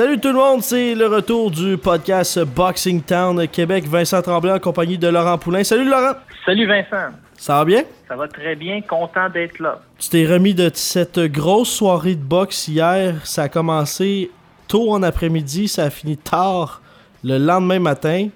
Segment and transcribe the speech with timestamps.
[0.00, 3.86] Salut tout le monde, c'est le retour du podcast Boxing Town Québec.
[3.86, 5.62] Vincent Tremblay en compagnie de Laurent Poulain.
[5.62, 6.14] Salut Laurent.
[6.46, 7.14] Salut Vincent.
[7.36, 7.82] Ça va bien?
[8.08, 9.78] Ça va très bien, content d'être là.
[9.98, 13.26] Tu t'es remis de cette grosse soirée de boxe hier.
[13.26, 14.30] Ça a commencé
[14.68, 16.80] tôt en après-midi, ça a fini tard
[17.22, 18.28] le lendemain matin.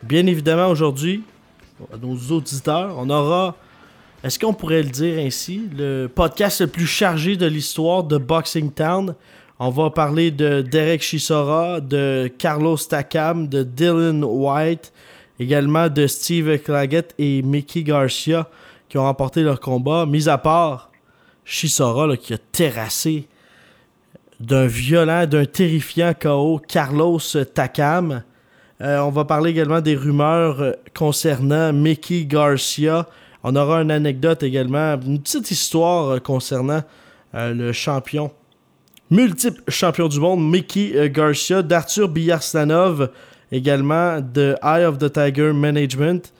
[0.00, 1.24] Bien évidemment, aujourd'hui,
[2.00, 3.56] nos auditeurs, on aura,
[4.22, 8.70] est-ce qu'on pourrait le dire ainsi, le podcast le plus chargé de l'histoire de Boxing
[8.70, 9.16] Town?
[9.60, 14.92] On va parler de Derek Chisora, de Carlos Takam, de Dylan White,
[15.38, 18.48] également de Steve Claggett et Mickey Garcia
[18.88, 20.06] qui ont remporté leur combat.
[20.06, 20.90] Mis à part
[21.44, 23.28] Chisora qui a terrassé
[24.40, 27.20] d'un violent, d'un terrifiant KO Carlos
[27.54, 28.24] Takam.
[28.80, 33.06] Euh, on va parler également des rumeurs euh, concernant Mickey Garcia.
[33.44, 36.82] On aura une anecdote également, une petite histoire euh, concernant
[37.32, 38.32] le champion
[39.10, 43.10] multiple champion du monde, Mickey euh, Garcia, d'Arthur Biarstanov,
[43.52, 46.32] également de Eye of the Tiger Management.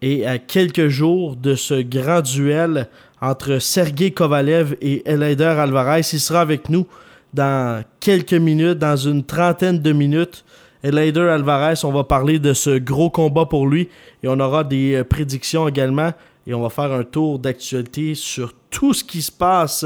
[0.00, 2.88] Et à quelques jours de ce grand duel
[3.20, 6.86] entre Sergei Kovalev et Eleider Alvarez, il sera avec nous
[7.34, 10.44] dans quelques minutes, dans une trentaine de minutes.
[10.84, 13.88] Eleider Alvarez, on va parler de ce gros combat pour lui
[14.22, 16.12] et on aura des euh, prédictions également
[16.46, 19.84] et on va faire un tour d'actualité sur tout ce qui se passe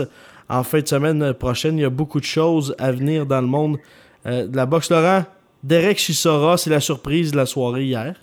[0.52, 1.78] en fin de semaine prochaine.
[1.78, 3.78] Il y a beaucoup de choses à venir dans le monde
[4.26, 4.90] euh, de la boxe.
[4.90, 5.24] Laurent,
[5.62, 8.14] Derek Chisora, c'est la surprise de la soirée hier.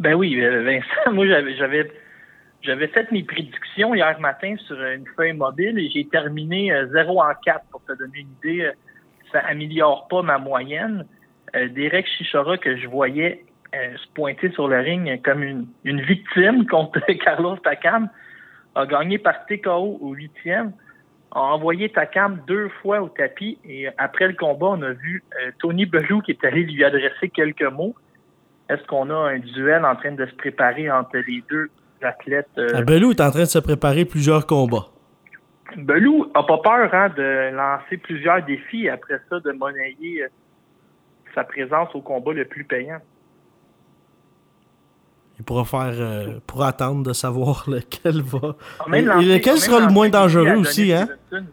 [0.00, 1.88] Ben oui, euh, Vincent, moi j'avais
[2.62, 7.24] j'avais fait mes prédictions hier matin sur une feuille mobile et j'ai terminé 0 euh,
[7.24, 8.70] en 4 pour te donner une idée.
[9.32, 11.06] Ça améliore pas ma moyenne.
[11.54, 17.00] Derek Chisora que je voyais se pointer sur le ring comme une, une victime contre
[17.24, 18.10] Carlos Takam
[18.78, 20.72] a gagné par TKO au huitième,
[21.32, 25.50] a envoyé Takam deux fois au tapis et après le combat, on a vu euh,
[25.58, 27.94] Tony Bellew qui est allé lui adresser quelques mots.
[28.68, 31.70] Est-ce qu'on a un duel en train de se préparer entre les deux
[32.02, 32.46] athlètes?
[32.56, 32.68] Euh...
[32.72, 34.86] Ah, Bellew est en train de se préparer plusieurs combats.
[35.76, 40.28] Bellew a pas peur hein, de lancer plusieurs défis après ça, de monnayer euh,
[41.34, 43.00] sa présence au combat le plus payant.
[45.38, 48.56] Il pourra faire euh, pour attendre de savoir lequel va.
[48.92, 51.08] et, lequel sera le moins dangereux aussi, hein?
[51.32, 51.44] hein?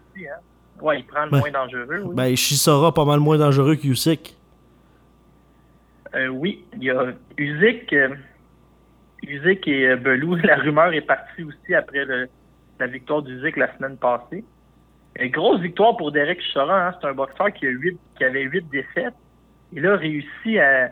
[0.81, 2.03] Ouais, il prend le moins dangereux.
[2.05, 2.15] Oui.
[2.15, 4.35] Ben, sera pas mal moins dangereux qu'Usyk.
[6.15, 8.09] Euh, oui, il y a Usyk, euh,
[9.23, 10.35] Usyk et Belou.
[10.43, 12.27] La rumeur est partie aussi après le,
[12.79, 14.43] la victoire d'Usyk la semaine passée.
[15.19, 16.87] Une grosse victoire pour Derek Chisora.
[16.87, 16.95] Hein?
[16.99, 19.13] C'est un boxeur qui, a 8, qui avait huit défaites.
[19.71, 20.91] Il a réussi à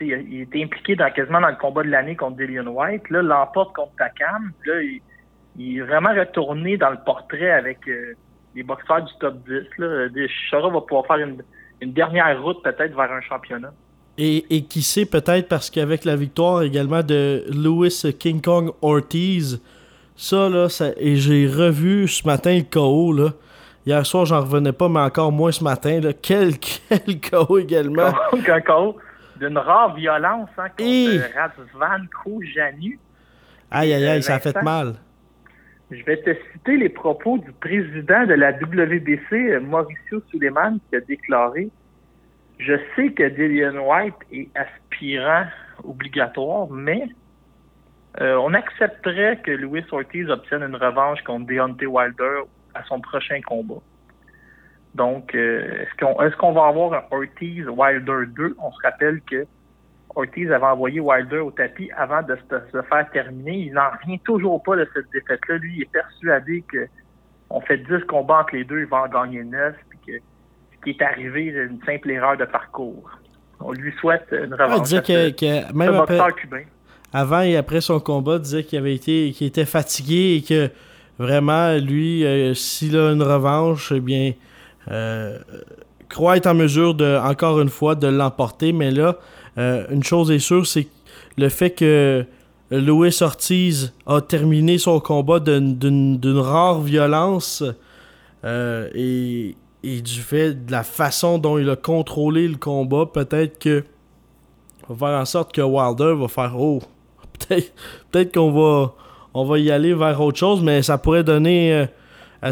[0.00, 3.08] il, était impliqué dans, quasiment dans le combat de l'année contre Dillian White.
[3.10, 4.52] Là, l'emporte contre Takam.
[4.66, 4.74] Là,
[5.58, 8.14] il, est vraiment retourné dans le portrait avec euh,
[8.54, 9.78] les boxeurs du top 10.
[9.78, 10.08] Là.
[10.50, 11.42] Chara va pouvoir faire une,
[11.92, 13.72] dernière route peut-être vers un championnat.
[14.16, 19.60] Et, qui sait peut-être parce qu'avec la victoire également de Louis King Kong Ortiz,
[20.16, 23.30] ça là, et j'ai revu ce matin le KO là.
[23.86, 26.00] Hier soir, j'en revenais pas, mais encore moins ce matin.
[26.00, 26.12] Là.
[26.14, 28.14] Quel, quel KO également.
[28.44, 28.96] Quel KO
[29.44, 31.18] d'une rare violence hein, contre Et...
[31.34, 32.06] Razvan
[33.70, 34.94] Aïe, aïe, aïe, ça a fait mal.
[35.90, 41.00] Je vais te citer les propos du président de la WBC, Mauricio Suleiman, qui a
[41.00, 41.68] déclaré
[42.58, 45.44] Je sais que Dillian White est aspirant
[45.82, 47.08] obligatoire, mais
[48.20, 52.42] euh, on accepterait que Louis Ortiz obtienne une revanche contre Deontay Wilder
[52.74, 53.82] à son prochain combat.
[54.94, 58.56] Donc, euh, est-ce qu'on est-ce qu'on va avoir un Ortiz Wilder 2?
[58.62, 59.44] On se rappelle que
[60.14, 63.56] Ortiz avait envoyé Wilder au tapis avant de se, faire terminer.
[63.56, 65.56] Il n'en revient toujours pas de cette défaite-là.
[65.56, 66.86] Lui, il est persuadé que
[67.50, 70.12] on fait 10 combats entre les deux, il va en gagner 9, puis que
[70.72, 73.10] ce qui est arrivé, c'est une simple erreur de parcours.
[73.60, 74.92] On lui souhaite une revanche.
[74.92, 76.18] Ah, que, même après,
[77.12, 80.70] avant et après son combat, il disait qu'il avait été qu'il était fatigué et que
[81.18, 84.32] vraiment, lui, euh, s'il a une revanche, eh bien,
[84.90, 85.38] euh,
[86.08, 88.72] croit être en mesure de, encore une fois, de l'emporter.
[88.72, 89.16] Mais là,
[89.58, 90.88] euh, une chose est sûre, c'est
[91.36, 92.24] le fait que
[92.70, 97.62] Louis Ortiz a terminé son combat d'une rare violence.
[98.44, 103.58] euh, et, et du fait de la façon dont il a contrôlé le combat, peut-être
[103.58, 103.84] que
[104.88, 106.80] va faire en sorte que Wilder va faire oh
[107.38, 107.72] peut-être
[108.10, 108.92] peut qu'on va
[109.32, 111.86] on va y aller vers autre chose mais ça pourrait donner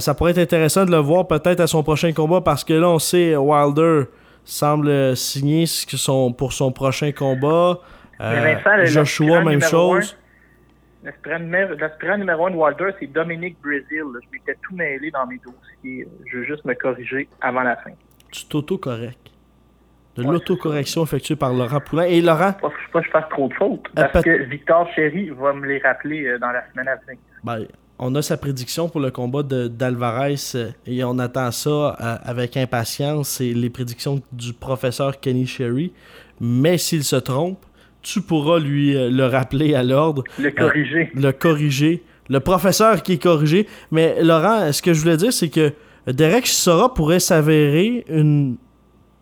[0.00, 2.88] ça pourrait être intéressant de le voir peut-être à son prochain combat parce que là
[2.88, 4.04] on sait Wilder
[4.44, 7.78] semble signer son, pour son prochain combat
[8.20, 10.16] euh, Joshua même chose
[11.04, 14.04] L'aspirant numéro 1 de Wilder, c'est Dominique Brazil.
[14.22, 16.06] Je m'étais tout mêlé dans mes dossiers.
[16.30, 17.90] Je veux juste me corriger avant la fin.
[18.30, 19.18] Tu t'auto-correctes.
[20.16, 22.04] De l'autocorrection effectuée par Laurent Poulain.
[22.04, 22.52] Et Laurent?
[22.60, 23.88] Faut pas que je fasse trop de fautes.
[23.98, 27.18] Euh, parce que Victor Chéry va me les rappeler euh, dans la semaine à venir.
[27.42, 27.66] Ben,
[28.04, 31.90] on a sa prédiction pour le combat d'Alvarez euh, et on attend ça
[32.24, 33.28] avec impatience.
[33.28, 35.92] C'est les prédictions du professeur Kenny Sherry.
[36.40, 37.64] Mais s'il se trompe,
[38.02, 40.24] tu pourras lui euh, le rappeler à l'ordre.
[40.40, 41.12] Le corriger.
[41.14, 42.02] Euh, le corriger.
[42.28, 43.68] Le professeur qui est corrigé.
[43.92, 45.72] Mais Laurent, ce que je voulais dire, c'est que
[46.08, 48.56] Derek Sora pourrait s'avérer une,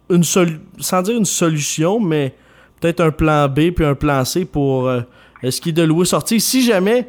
[0.08, 2.34] une sans dire une solution, mais
[2.80, 5.02] peut-être un plan B puis un plan C pour euh,
[5.42, 6.40] ce qui est de louer sortir.
[6.40, 7.06] Si jamais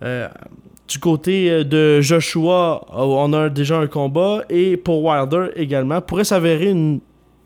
[0.00, 6.70] du côté de Joshua, on a déjà un combat et pour Wilder également, pourrait s'avérer
[6.70, 7.00] une,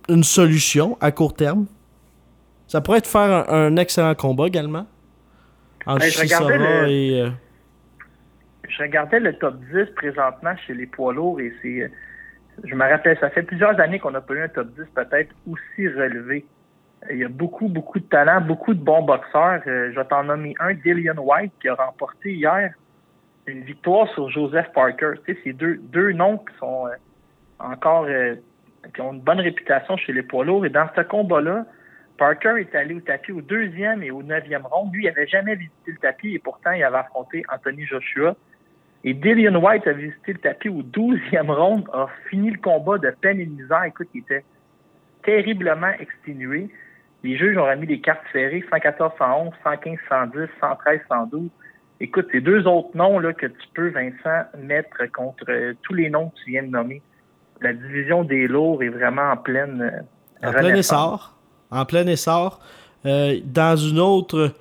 [0.08, 1.66] une solution à court terme.
[2.66, 4.86] Ça pourrait être faire un, excellent combat également.
[5.86, 6.88] En ben, je, regardais le...
[6.88, 7.30] et, euh,
[8.68, 11.82] je regardais le top 10 présentement chez les poids lourds et c'est.
[11.82, 11.88] Euh,
[12.62, 15.34] je me rappelle, ça fait plusieurs années qu'on n'a pas eu un top 10 peut-être
[15.50, 16.44] aussi relevé.
[17.10, 19.62] Il y a beaucoup, beaucoup de talents, beaucoup de bons boxeurs.
[19.66, 22.74] Euh, je vais t'en nommer un, Dillian White, qui a remporté hier
[23.46, 25.12] une victoire sur Joseph Parker.
[25.24, 26.88] Tu sais, c'est deux, deux noms qui sont
[27.58, 28.06] encore
[28.94, 30.64] qui ont une bonne réputation chez les poids lourds.
[30.66, 31.66] Et dans ce combat-là,
[32.18, 34.92] Parker est allé au tapis au deuxième et au neuvième round.
[34.92, 38.36] Lui, il n'avait jamais visité le tapis et pourtant, il avait affronté Anthony Joshua.
[39.04, 43.10] Et Dillian White a visité le tapis au douzième round, a fini le combat de
[43.20, 43.84] peine et misère.
[43.84, 44.44] Écoute, il était
[45.22, 46.68] terriblement exténué.
[47.22, 51.48] Les juges ont remis des cartes ferrées 114, 111, 115, 110, 113, 112.
[52.00, 56.08] Écoute, ces deux autres noms là, que tu peux, Vincent, mettre contre euh, tous les
[56.08, 57.02] noms que tu viens de nommer.
[57.60, 59.82] La division des lourds est vraiment en pleine.
[60.42, 61.36] Euh, en plein essor
[61.70, 62.58] en plein essor.
[63.06, 64.52] Euh, dans une autre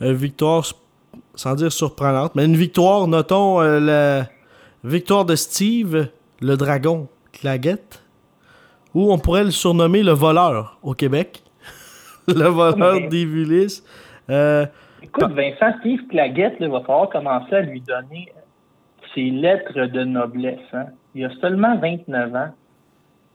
[0.00, 0.64] victoire,
[1.34, 4.28] sans dire surprenante, mais une victoire, notons la
[4.84, 6.08] victoire de Steve,
[6.40, 8.04] le dragon, Claguette,
[8.94, 11.42] ou on pourrait le surnommer le voleur au Québec.
[12.28, 13.82] Le voleur des d'Evulis.
[15.02, 18.32] Écoute, Vincent, Steve Claguette, il va falloir commencer à lui donner
[19.14, 20.58] ses lettres de noblesse.
[20.72, 20.86] Hein.
[21.14, 22.50] Il a seulement 29 ans.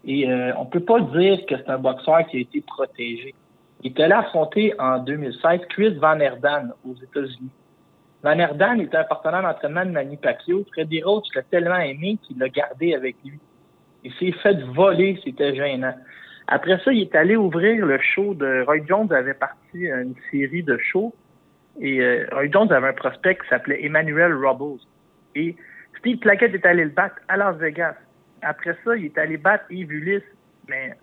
[0.06, 3.34] Et euh, on peut pas dire que c'est un boxeur qui a été protégé.
[3.81, 7.50] Il est allé affronter en 2016 Chris Van Erdan aux États-Unis.
[8.24, 10.66] Van Erdan était un partenaire d'entraînement de Manny Pacquiao.
[10.74, 13.39] Freddy Roach l'a tellement aimé qu'il l'a gardé avec lui.
[14.04, 15.96] Il s'est fait voler, c'était gênant.
[16.48, 20.63] Après ça, il est allé ouvrir le show de Roy Jones avait parti une série
[20.63, 21.13] de shows
[21.80, 24.81] et euh, Roy Jones avait un prospect qui s'appelait Emmanuel Robles.
[25.36, 25.56] Et
[26.00, 27.95] Steve Plaquette est allé le battre à Las Vegas.
[28.42, 30.24] Après ça, il est allé battre Yves Ulysse,
[30.68, 30.94] mais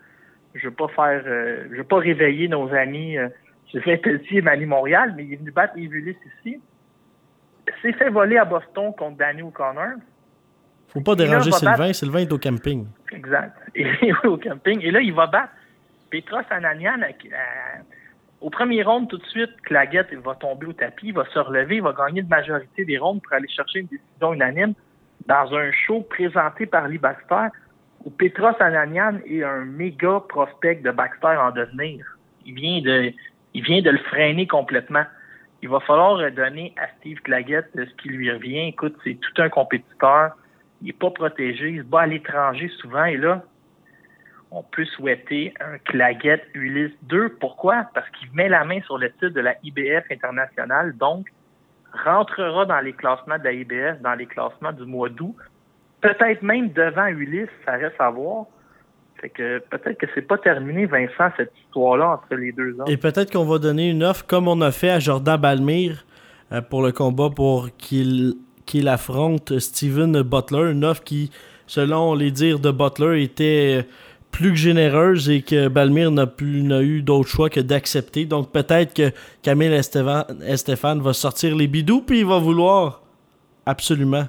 [0.54, 3.16] je veux pas faire, euh, je veux pas réveiller nos amis.
[3.16, 3.28] Euh,
[3.84, 6.60] fait Pelletier et Mani Montréal, mais il est venu battre Yves Ulysse ici.
[7.82, 9.94] S'est fait voler à Boston contre Danny O'Connor.
[10.92, 11.92] Faut pas déranger Sylvain.
[11.92, 12.86] Sylvain est au camping.
[13.12, 13.56] Exact.
[13.74, 14.80] Il est au camping.
[14.82, 15.52] Et là, il va battre
[16.10, 16.98] Petros Ananian.
[18.40, 21.76] au premier round, tout de suite, Claguette va tomber au tapis, il va se relever,
[21.76, 24.74] il va gagner de majorité des rondes pour aller chercher une décision unanime
[25.26, 27.48] dans un show présenté par Lee Baxter
[28.04, 32.04] où Petros Ananian est un méga prospect de Baxter en devenir.
[32.46, 33.12] Il vient de,
[33.54, 35.04] il vient de le freiner complètement.
[35.62, 38.68] Il va falloir donner à Steve Claggett ce qui lui revient.
[38.68, 40.32] Écoute, c'est tout un compétiteur.
[40.80, 41.70] Il n'est pas protégé.
[41.70, 43.04] Il se bat à l'étranger souvent.
[43.04, 43.42] Et là,
[44.50, 47.36] on peut souhaiter un Claggett Ulysse 2.
[47.40, 47.86] Pourquoi?
[47.94, 50.96] Parce qu'il met la main sur le titre de la IBF internationale.
[50.96, 51.28] Donc,
[52.04, 55.36] rentrera dans les classements de la IBF, dans les classements du mois d'août.
[56.00, 58.46] Peut-être même devant Ulysse, ça reste à voir.
[59.20, 62.88] Fait que peut-être que c'est pas terminé, Vincent, cette histoire-là entre les deux hommes.
[62.88, 66.06] Et peut-être qu'on va donner une offre comme on a fait à Jordan Balmire
[66.52, 68.36] euh, pour le combat pour qu'il
[68.70, 70.70] qu'il affronte Steven Butler.
[70.70, 71.30] Une offre qui,
[71.66, 73.84] selon les dires de Butler, était
[74.30, 76.28] plus que généreuse et que Balmire n'a
[76.82, 78.26] eu d'autre choix que d'accepter.
[78.26, 79.10] Donc peut-être que
[79.42, 83.02] Camille Estefan va sortir les bidous puis il va vouloir
[83.66, 84.28] absolument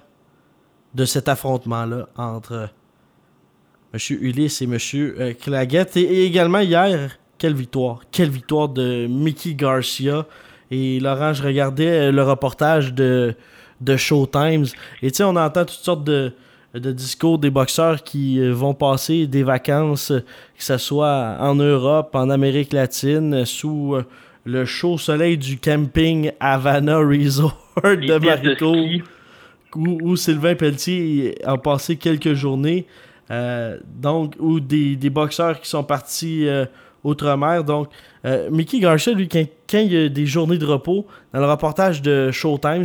[0.95, 2.69] de cet affrontement-là entre
[3.93, 3.99] M.
[4.09, 4.77] Ulysse et M.
[4.95, 5.97] Euh, Claguette.
[5.97, 8.01] Et, également hier, quelle victoire.
[8.11, 10.25] Quelle victoire de Mickey Garcia.
[10.71, 13.35] Et Laurent, je regardais euh, le reportage de,
[13.81, 14.65] de Showtimes.
[15.01, 16.31] Et tu sais, on entend toutes sortes de
[16.73, 22.15] de discours des boxeurs qui euh, vont passer des vacances, que ce soit en Europe,
[22.15, 23.97] en Amérique latine, sous
[24.45, 28.73] le chaud soleil du camping Havana Resort de Marico,
[29.75, 32.85] où, Sylvain Pelletier a passé quelques journées.
[33.29, 36.47] donc, ou des, boxeurs qui sont partis
[37.03, 37.63] outre-mer.
[37.63, 37.87] Donc,
[38.51, 42.29] Mickey Garcia, lui, quand, il y a des journées de repos, dans le reportage de
[42.31, 42.83] Showtime,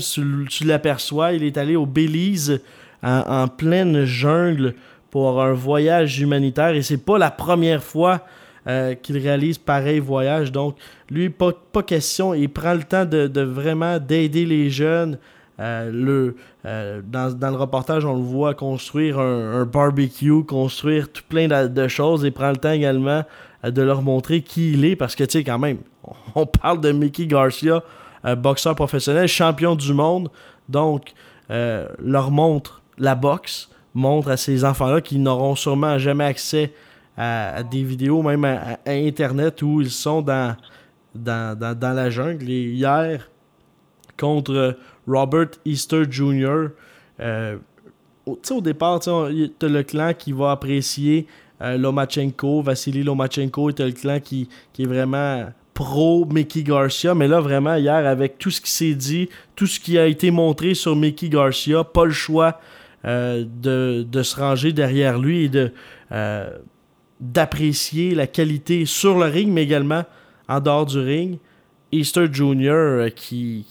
[0.49, 2.61] tu l'aperçois, il est allé au Belize
[3.03, 4.75] en, pleine jungle
[5.11, 8.23] pour un voyage humanitaire et c'est pas la première fois
[8.67, 10.51] euh, qu'il réalise pareil voyage.
[10.51, 10.77] Donc,
[11.11, 15.19] lui, pas, pas question, il prend le temps de, vraiment d'aider les jeunes.
[15.59, 16.33] Euh,
[16.65, 22.25] euh, dans, le reportage, on le voit construire un, barbecue, construire tout plein de, choses
[22.25, 23.23] et prend le temps également
[23.71, 25.79] de leur montrer qui il est parce que, tu sais, quand même,
[26.35, 27.83] on parle de Mickey Garcia,
[28.39, 30.31] boxeur professionnel, champion du monde.
[30.69, 31.13] Donc,
[31.49, 36.73] leur montre la boxe montre à ces enfants-là qui n'auront sûrement jamais accès
[37.17, 40.57] à, des vidéos, même à, Internet, où ils sont dans,
[41.15, 42.49] dans, la jungle.
[42.51, 43.29] Et hier,
[44.19, 46.69] contre Robert Easter Jr.,
[47.21, 47.57] euh,
[48.27, 53.83] au, au départ, tu as le clan qui va apprécier euh, Lomachenko, Vassili Lomachenko, tu
[53.83, 54.49] le clan qui,
[54.79, 59.29] est vraiment pro Mickey Garcia, mais là vraiment hier avec tout ce qui s'est dit,
[59.55, 62.61] tout ce qui a été montré sur Mickey Garcia, pas le choix
[63.05, 65.73] euh, de, se ranger derrière lui et de
[66.13, 66.51] euh,
[67.21, 70.05] d'apprécier la qualité sur le ring, mais également
[70.49, 71.39] en dehors du ring.
[71.93, 72.71] Easter Jr.
[72.71, 73.65] Euh, qui,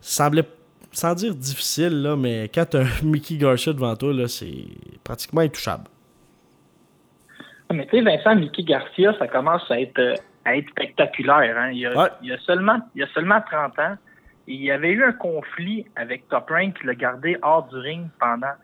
[0.00, 0.44] semblait,
[0.92, 4.66] sans dire difficile, là, mais quand as Mickey Garcia devant toi, c'est
[5.02, 5.84] pratiquement intouchable.
[7.72, 11.56] Mais tu sais, Vincent, Mickey Garcia, ça commence à être, à être spectaculaire.
[11.58, 11.70] Hein?
[11.72, 13.96] Il, y a, seulement, il y a seulement 30 ans
[14.48, 18.06] il y avait eu un conflit avec Top Rank qui l'a gardé hors du ring
[18.18, 18.54] pendant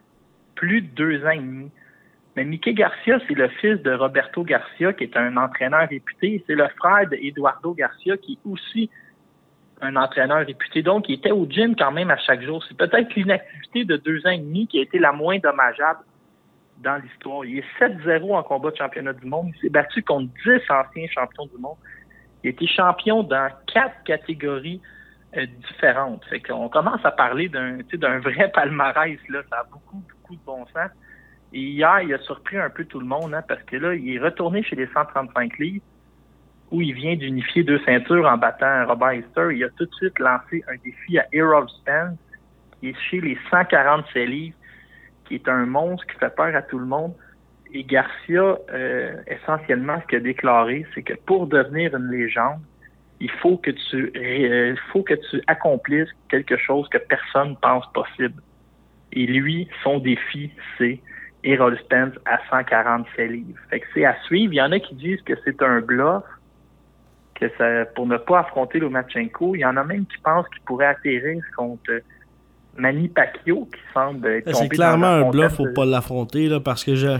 [0.54, 1.70] plus de deux ans et demi.
[2.36, 6.42] Mais Mickey Garcia, c'est le fils de Roberto Garcia, qui est un entraîneur réputé.
[6.46, 8.90] C'est le frère d'Eduardo Garcia, qui est aussi
[9.82, 10.82] un entraîneur réputé.
[10.82, 12.64] Donc, il était au gym quand même à chaque jour.
[12.66, 16.00] C'est peut-être l'inactivité de deux ans et demi qui a été la moins dommageable
[16.78, 17.44] dans l'histoire.
[17.44, 19.52] Il est 7-0 en combat de championnat du monde.
[19.54, 21.76] Il s'est battu contre 10 anciens champions du monde.
[22.42, 24.80] Il été champion dans quatre catégories
[25.42, 26.24] différentes.
[26.26, 29.42] Fait qu'on commence à parler d'un d'un vrai palmarès, là.
[29.50, 30.90] Ça a beaucoup, beaucoup de bon sens.
[31.52, 34.16] Et hier, il a surpris un peu tout le monde, hein, parce que là, il
[34.16, 35.84] est retourné chez les 135 livres,
[36.70, 39.48] où il vient d'unifier deux ceintures en battant Robert Easter.
[39.52, 42.18] Il a tout de suite lancé un défi à Errol Spence,
[42.80, 44.56] qui est chez les 147 livres,
[45.24, 47.14] qui est un monstre qui fait peur à tout le monde.
[47.72, 52.60] Et Garcia, euh, essentiellement, ce qu'il a déclaré, c'est que pour devenir une légende,
[53.20, 58.40] il faut que tu euh, faut que tu accomplisses quelque chose que personne pense possible.
[59.12, 61.00] Et lui, son défi, c'est
[61.44, 63.58] Errol Spence à 147 livres.
[63.70, 64.52] Fait que c'est à suivre.
[64.52, 66.24] Il y en a qui disent que c'est un bluff,
[67.34, 69.54] que ça, pour ne pas affronter Lomachenko.
[69.54, 72.00] Il y en a même qui pensent qu'il pourrait atterrir contre
[72.76, 76.94] Manny Pacquiao, qui semble être C'est clairement un bluff, faut pas l'affronter, là, parce que
[76.94, 77.18] je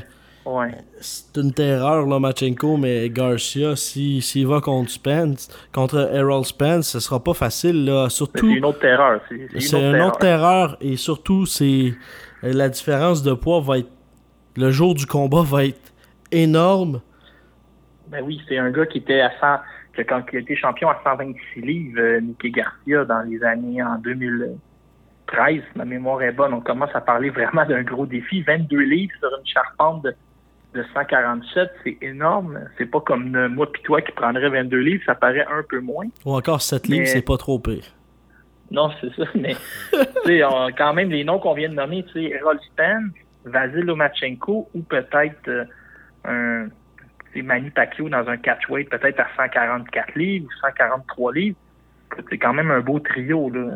[1.01, 7.01] c'est une terreur, là, Machenko, mais Garcia, s'il va contre Spence, contre Errol Spence, ce
[7.01, 8.09] sera pas facile, là.
[8.11, 8.49] Surtout.
[8.51, 9.21] C'est une autre terreur.
[9.29, 10.77] C'est une, autre, terreur.
[10.81, 11.95] Et surtout, c'est.
[12.43, 13.91] La différence de poids va être.
[14.57, 15.93] Le jour du combat va être
[16.31, 17.01] énorme.
[18.09, 19.47] Ben oui, c'est un gars qui était à 100.
[19.95, 23.97] Que quand il été champion à 126 livres, euh, Nicky Garcia, dans les années en
[25.33, 28.43] 2013, ma mémoire est bonne, on commence à parler vraiment d'un gros défi.
[28.43, 30.15] 22 livres sur une charpente de
[30.75, 32.61] de 147, c'est énorme.
[32.77, 36.07] C'est pas comme moi puis toi qui prendrait 22 livres, ça paraît un peu moins.
[36.27, 37.85] Ou encore 7 livres, c'est pas trop pire.
[38.71, 39.55] Non, c'est ça, mais
[40.77, 43.13] quand même, les noms qu'on vient de nommer, tu sais, Errol Spence,
[43.45, 45.65] Vasil Lomachenko ou peut-être euh,
[46.27, 51.57] un Manny Pacquiao dans un catchweight, peut-être à 144 livres ou 143 livres.
[52.31, 53.75] C'est quand même un beau trio, là.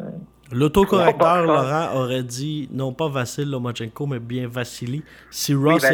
[0.50, 5.02] L'autocorrecteur Laurent aurait dit non pas Vassil Lomachenko, mais bien Vassili.
[5.30, 5.84] Si Ross,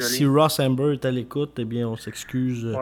[0.00, 2.76] si Ross Amber est à l'écoute, eh bien on s'excuse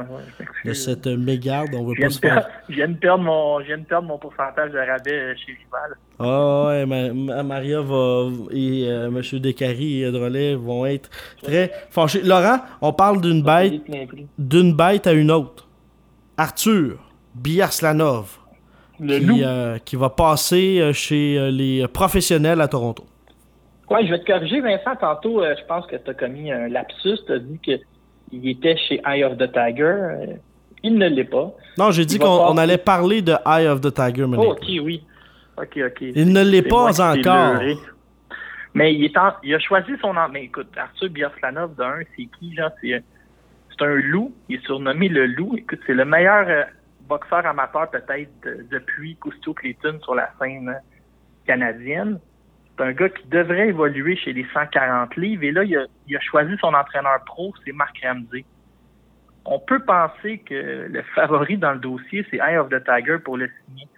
[0.65, 1.71] de cette mégarde.
[1.75, 2.49] On veut pas se faire.
[2.69, 5.53] Je viens, de perdre mon, je viens de perdre mon pourcentage de rabais euh, chez
[5.53, 5.97] Rival.
[6.19, 9.41] Ah ouais, Maria va, et euh, M.
[9.41, 11.09] Descaries et Drolet vont être
[11.43, 12.23] très fâchés.
[12.23, 13.83] Laurent, on parle d'une bête,
[14.39, 15.69] d'une bête à une autre.
[16.37, 16.99] Arthur
[17.35, 18.42] Biarslanov
[19.01, 23.05] euh, qui, va passer euh, chez euh, les professionnels à Toronto.
[23.91, 24.97] Oui, je vais te corriger, Vincent.
[25.01, 27.19] Tantôt, je pense que tu as commis un lapsus.
[27.27, 30.37] Tu as dit qu'il était chez Eye of the Tiger.
[30.83, 31.53] il ne l'est pas.
[31.77, 34.27] Non, j'ai dit qu'on allait parler de Eye of the Tiger.
[34.37, 35.03] Oh, ok, oui.
[35.59, 36.01] Ok, ok.
[36.01, 37.61] Il ne l'est pas encore.
[38.75, 40.15] Mais il, est il a choisi son...
[40.33, 42.71] Mais écoute, Arthur Biaslanov, d'un, c'est qui, genre?
[42.81, 43.03] C'est,
[43.71, 44.33] c'est un loup.
[44.49, 45.55] Il est surnommé le loup.
[45.59, 46.63] Écoute, c'est le meilleur euh,
[47.09, 48.31] boxeur amateur peut-être
[48.71, 50.81] depuis Cousteau Clayton sur la scène
[51.47, 52.19] canadienne.
[52.77, 55.45] C'est un gars qui devrait évoluer chez les 140 livres.
[55.45, 58.45] Et là, il a, choisi son entraîneur pro, c'est Marc Ramsey.
[59.45, 63.37] On peut penser que le favori dans le dossier, c'est Eye of the Tiger pour
[63.37, 63.89] le signer.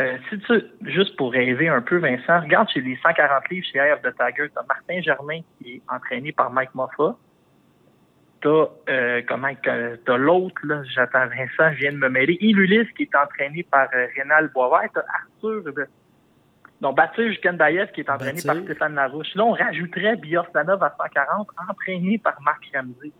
[0.00, 3.78] Euh, si tu, juste pour rêver un peu, Vincent, regarde chez les 140 livres chez
[3.78, 7.16] Eye of the Tiger, tu as Martin Germain qui est entraîné par Mike Moffat.
[8.42, 12.38] T'as euh, comment t'as l'autre, là, j'attends Vincent, je viens de me mêler.
[12.40, 14.88] Ulysse qui est entraîné par euh, Rénal Boisvert.
[14.94, 15.84] T'as Arthur euh,
[16.80, 19.34] non, Baptiste Kendayev qui est entraîné par Stéphane Larouche.
[19.34, 23.12] Là, on rajouterait Bioslanov à 140, entraîné par Marc Ramsey.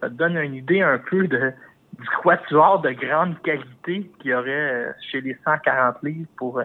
[0.00, 1.52] Ça te donne une idée un peu de,
[1.98, 6.64] du quatuor de grande qualité qu'il y aurait euh, chez les 140 livres pour euh,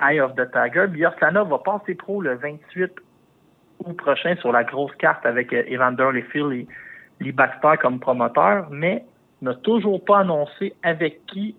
[0.00, 0.88] Eye of the Tiger.
[0.88, 2.92] Bioslanov va passer pro le 28
[3.84, 6.68] août prochain sur la grosse carte avec euh, Evander Lefield et
[7.20, 9.04] Lee Baxter comme promoteur, mais
[9.42, 11.54] n'a toujours pas annoncé avec qui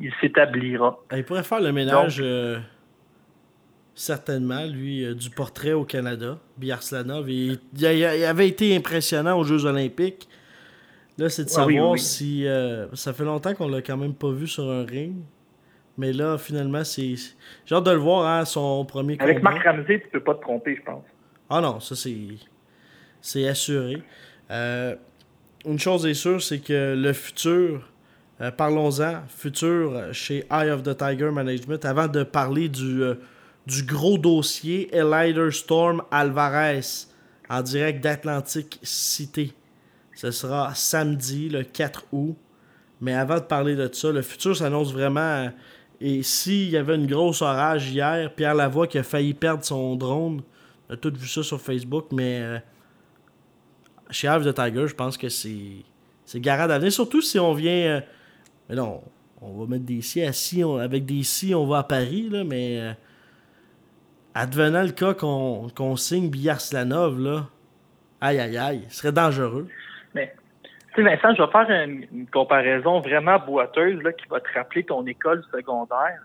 [0.00, 0.98] il s'établira.
[1.12, 2.22] Il pourrait faire le ménage
[3.94, 7.28] certainement, lui, du portrait au Canada, Biarslanov.
[7.30, 10.28] Il, il, avait été impressionnant aux Jeux olympiques.
[11.20, 12.46] Là, c'est de savoir si.
[12.46, 15.16] Euh, ça fait longtemps qu'on l'a quand même pas vu sur un ring.
[15.98, 17.14] Mais là, finalement, c'est.
[17.66, 19.30] J'ai hâte de le voir, hein, son premier combat.
[19.30, 21.04] Avec Marc Ramsey, tu peux pas te tromper, je pense.
[21.50, 22.16] Ah non, ça, c'est.
[23.20, 24.02] C'est assuré.
[24.50, 24.96] Euh,
[25.64, 27.86] une chose est sûre, c'est que le futur.
[28.40, 33.02] Euh, parlons-en, futur chez Eye of the Tiger Management, avant de parler du,
[33.66, 37.06] du gros dossier Elider Storm Alvarez
[37.50, 39.52] en direct d'Atlantic City.
[40.14, 42.36] Ce sera samedi, le 4 août.
[43.00, 45.50] Mais avant de parler de ça, le futur s'annonce vraiment.
[46.00, 49.96] Et s'il y avait une grosse orage hier, Pierre Lavoie qui a failli perdre son
[49.96, 50.42] drone,
[50.88, 52.58] on a tout vu ça sur Facebook, mais euh,
[54.10, 55.84] chez Ave de Tiger, je pense que c'est
[56.24, 56.68] c'est garant.
[56.90, 57.96] Surtout si on vient.
[57.96, 58.00] Euh,
[58.68, 59.02] mais non,
[59.42, 60.62] on va mettre des si assis.
[60.62, 62.80] avec des si, on va à Paris, là, mais.
[62.80, 62.92] Euh,
[64.34, 67.46] advenant le cas qu'on signe Biarslanov, là,
[68.20, 69.68] aïe aïe aïe, ce serait dangereux.
[70.14, 74.48] Mais, tu sais, Vincent, je vais faire une, comparaison vraiment boiteuse là, qui va te
[74.54, 76.20] rappeler ton école secondaire.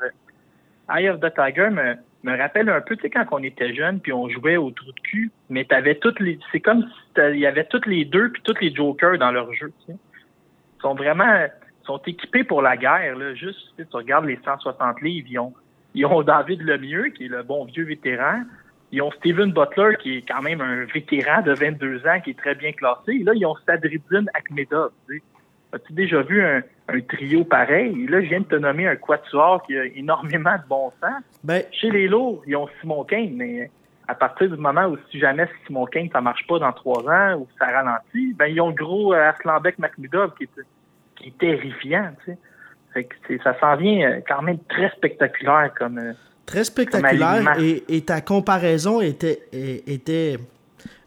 [0.90, 1.96] Eye of the Tiger me,
[2.26, 4.92] me rappelle un peu, tu sais, quand on était jeune puis on jouait au trou
[4.92, 6.40] de cul, mais t'avais toutes les.
[6.52, 9.54] C'est comme si il y avait toutes les deux puis tous les jokers dans leur
[9.54, 9.72] jeu.
[9.88, 9.96] Ils
[10.82, 11.48] sont vraiment.
[11.84, 13.16] sont équipés pour la guerre.
[13.16, 13.36] Là.
[13.36, 15.54] Juste, tu, regardes les 160 livres, ils ont,
[15.94, 18.42] ils ont David Lemieux, qui est le bon vieux vétéran.
[18.92, 22.40] Ils ont Steven Butler, qui est quand même un vétéran de 22 ans, qui est
[22.40, 23.12] très bien classé.
[23.12, 24.92] Et là, ils ont Sadriddin Akhmedov.
[25.76, 26.62] As-tu déjà vu un,
[27.10, 28.04] trio pareil?
[28.04, 31.22] Et là, je viens de te nommer un quatuor qui a énormément de bon sens.
[31.44, 33.70] Ben, Chez les lourds, ils ont Simon Kane, mais
[34.08, 37.40] à partir du moment où si jamais Simon Kane, ça marche pas dans trois ans
[37.40, 40.62] ou ça ralentit, ben ils ont le gros euh, Aslanbek Makhmedov qui est,
[41.16, 42.12] qui est terrifiant.
[42.94, 46.14] Fait que ça s'en vient euh, quand même très spectaculaire comme, euh,
[46.46, 50.38] Très spectaculaire et, ta comparaison était, était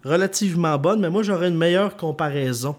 [0.04, 2.76] relativement bonne, mais moi j'aurais une meilleure comparaison.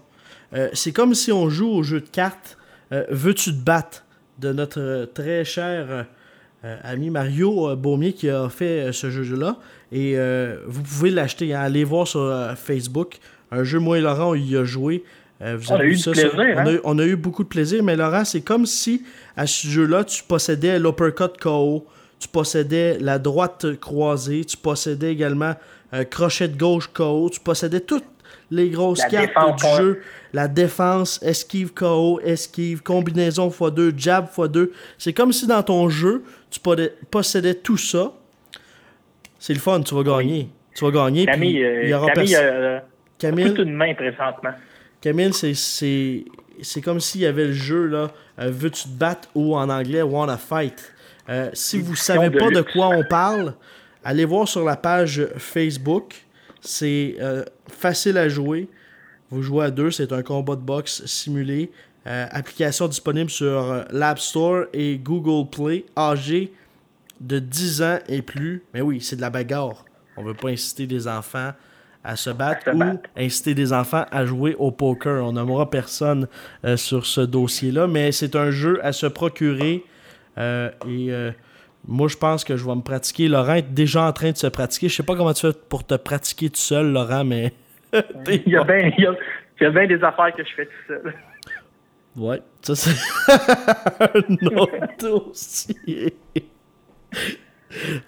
[0.54, 2.58] Euh, c'est comme si on joue au jeu de cartes
[2.92, 4.04] euh, Veux-tu te battre
[4.38, 6.06] de notre très cher
[6.64, 9.56] euh, ami Mario Baumier qui a fait ce jeu-là.
[9.92, 10.16] Et
[10.66, 11.60] vous pouvez l'acheter, hein.
[11.60, 13.18] allez voir sur Facebook.
[13.50, 15.02] Un jeu, moi et Laurent, il y a joué.
[15.40, 16.78] on, a eu ça plaisir, hein?
[16.84, 19.02] on, a, eu beaucoup de plaisir, mais Laurent, c'est comme si
[19.36, 21.86] à ce jeu-là, tu possédais l'uppercut KO,
[22.18, 25.54] tu possédais la droite croisée, tu possédais également
[26.10, 28.04] crochet de gauche KO, tu possédais toutes
[28.50, 34.70] les grosses cartes du jeu, la défense, esquive KO, esquive, combinaison x2, jab x2.
[34.98, 36.60] C'est comme si dans ton jeu, tu
[37.10, 38.12] possédais tout ça.
[39.38, 40.48] C'est le fun, tu vas gagner.
[40.74, 41.26] Tu vas gagner.
[41.26, 42.78] Camille, il y aura Camille, euh,
[43.18, 43.54] Camille?
[43.58, 44.52] une main présentement.
[45.00, 48.08] Camille, c'est comme s'il y avait le jeu, là,
[48.38, 50.92] euh, veux-tu te battre ou en anglais, wanna fight?
[51.28, 53.54] Euh, si vous ne savez pas de quoi on parle,
[54.04, 56.14] allez voir sur la page Facebook.
[56.60, 58.68] C'est euh, facile à jouer.
[59.30, 61.70] Vous jouez à deux, c'est un combat de boxe simulé.
[62.06, 65.84] Euh, application disponible sur l'App Store et Google Play.
[65.96, 66.52] Âgé
[67.20, 68.64] de 10 ans et plus.
[68.74, 69.84] Mais oui, c'est de la bagarre.
[70.16, 71.52] On ne veut pas inciter des enfants
[72.02, 72.82] à se battre, ou
[73.14, 75.22] inciter des enfants à jouer au poker.
[75.22, 76.28] On n'aimera personne
[76.76, 79.84] sur ce dossier-là, mais c'est un jeu à se procurer
[80.38, 81.32] euh, et euh,
[81.86, 83.28] moi, je pense que je vais me pratiquer.
[83.28, 84.88] Laurent est déjà en train de se pratiquer.
[84.88, 87.52] Je sais pas comment tu fais pour te pratiquer tout seul, Laurent, mais.
[88.28, 91.14] il, y a bien, il, des affaires que je fais tout seul.
[92.16, 92.90] Ouais, ça c'est
[94.00, 96.16] un autre dossier.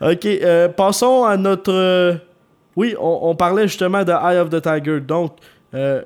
[0.01, 1.73] ok, euh, passons à notre.
[1.73, 2.15] euh,
[2.77, 5.01] oui, on, on parlait justement de Eye of the Tiger.
[5.01, 5.37] Donc,
[5.75, 6.03] euh,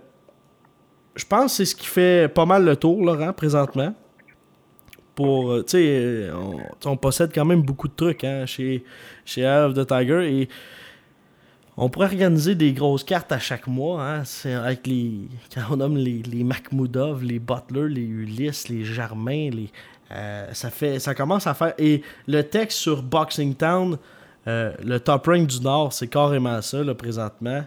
[1.15, 3.95] je pense que c'est ce qui fait pas mal le tour, Laurent, présentement.
[5.17, 6.29] Pour, euh, tu sais,
[6.85, 8.85] on, possède quand même beaucoup de trucs hein, chez,
[9.25, 10.49] chez Eye of the Tiger et
[11.79, 14.03] on pourrait organiser des grosses cartes à chaque mois.
[14.03, 15.23] Hein, avec les,
[15.55, 19.71] quand on nomme les, les les Butler, les Ulysse, les Germain, les,
[20.13, 21.75] euh, ça, fait, ça commence à faire.
[21.79, 23.99] Et le texte sur Boxing Town,
[24.47, 27.65] euh, le top rank du Nord, c'est carrément ça, là, présentement.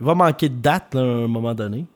[0.00, 1.86] Il va manquer de date, à un moment donné.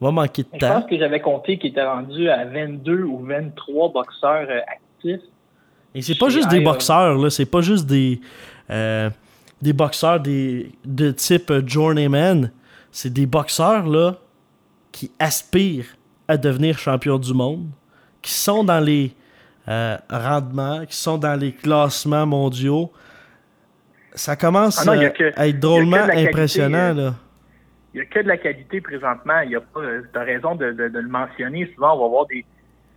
[0.00, 0.80] Va manquer de Je temps.
[0.80, 5.22] pense que j'avais compté qu'il était rendu à 22 ou 23 boxeurs euh, actifs.
[5.94, 7.30] Et c'est pas juste des boxeurs, là.
[7.30, 8.20] C'est pas juste des,
[8.70, 9.08] euh,
[9.62, 12.50] des boxeurs des, de type euh, journeyman.
[12.92, 14.16] C'est des boxeurs, là,
[14.92, 15.96] qui aspirent
[16.28, 17.66] à devenir champion du monde,
[18.20, 19.12] qui sont dans les
[19.68, 22.92] euh, rendements, qui sont dans les classements mondiaux.
[24.14, 27.14] Ça commence Ah non, que- à être drôlement qualité, impressionnant, euh, là.
[27.96, 29.40] Il n'y a que de la qualité présentement.
[29.40, 29.80] Il y a pas.
[30.12, 31.66] Tu as raison de, de- de le mentionner.
[31.74, 32.44] Souvent, on va avoir des,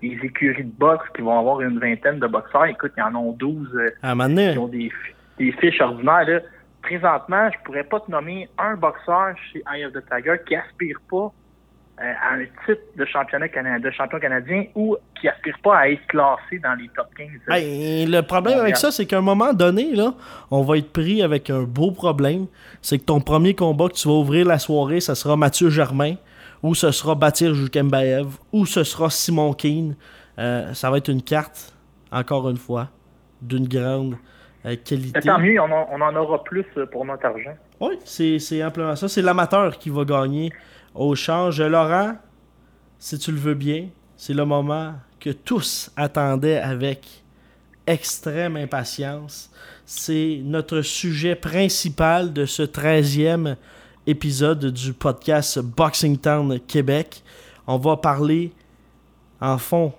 [0.01, 2.65] des écuries de boxe qui vont avoir une vingtaine de boxeurs.
[2.65, 4.13] Écoute, il y en a 12 euh, À
[4.51, 6.27] qui ont des, fi- des fiches ordinaires.
[6.27, 6.39] Là.
[6.81, 10.97] Présentement, je pourrais pas te nommer un boxeur chez Eye of the Tiger qui aspire
[11.09, 11.29] pas euh,
[12.01, 16.05] à un titre de championnat cana- de champion canadien ou qui aspire pas à être
[16.07, 17.27] classé dans les top 15.
[17.47, 20.13] Ben, le problème avec ça, c'est qu'à un moment donné, là,
[20.49, 22.45] on va être pris avec un beau problème.
[22.81, 26.15] C'est que ton premier combat que tu vas ouvrir la soirée, ça sera Mathieu Germain,
[26.63, 29.95] ou ce sera Batir Jukembaev, ou ce sera Simon Keane.
[30.37, 31.73] Euh, ça va être une carte,
[32.11, 32.87] encore une fois,
[33.41, 34.15] d'une grande
[34.65, 35.19] euh, qualité.
[35.19, 37.55] Tant mieux, on en, on en aura plus euh, pour notre argent.
[37.81, 39.07] Oui, c'est c'est amplement ça.
[39.07, 40.51] C'est l'amateur qui va gagner
[40.93, 41.61] au change.
[41.61, 42.15] Laurent,
[42.97, 47.23] si tu le veux bien, c'est le moment que tous attendaient avec
[47.87, 49.49] extrême impatience.
[49.85, 53.55] C'est notre sujet principal de ce 13e
[54.05, 57.23] épisode du podcast Boxing Town Québec.
[57.65, 58.53] On va parler
[59.41, 59.93] en fond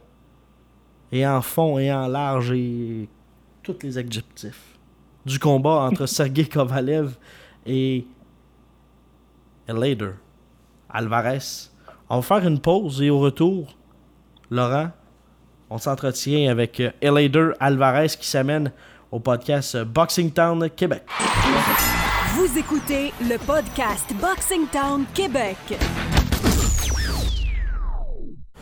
[1.12, 3.08] et en fond et en large et
[3.62, 4.78] tous les adjectifs
[5.24, 7.16] du combat entre Sergei Kovalev
[7.66, 8.06] et
[9.68, 10.12] Elader
[10.92, 11.68] Alvarez.
[12.08, 13.76] On va faire une pause et au retour,
[14.50, 14.90] Laurent,
[15.70, 18.72] on s'entretient avec euh, Elader Alvarez qui s'amène
[19.12, 21.04] au podcast euh, Boxing Town Québec.
[22.34, 25.56] Vous écoutez le podcast Boxing Town Québec.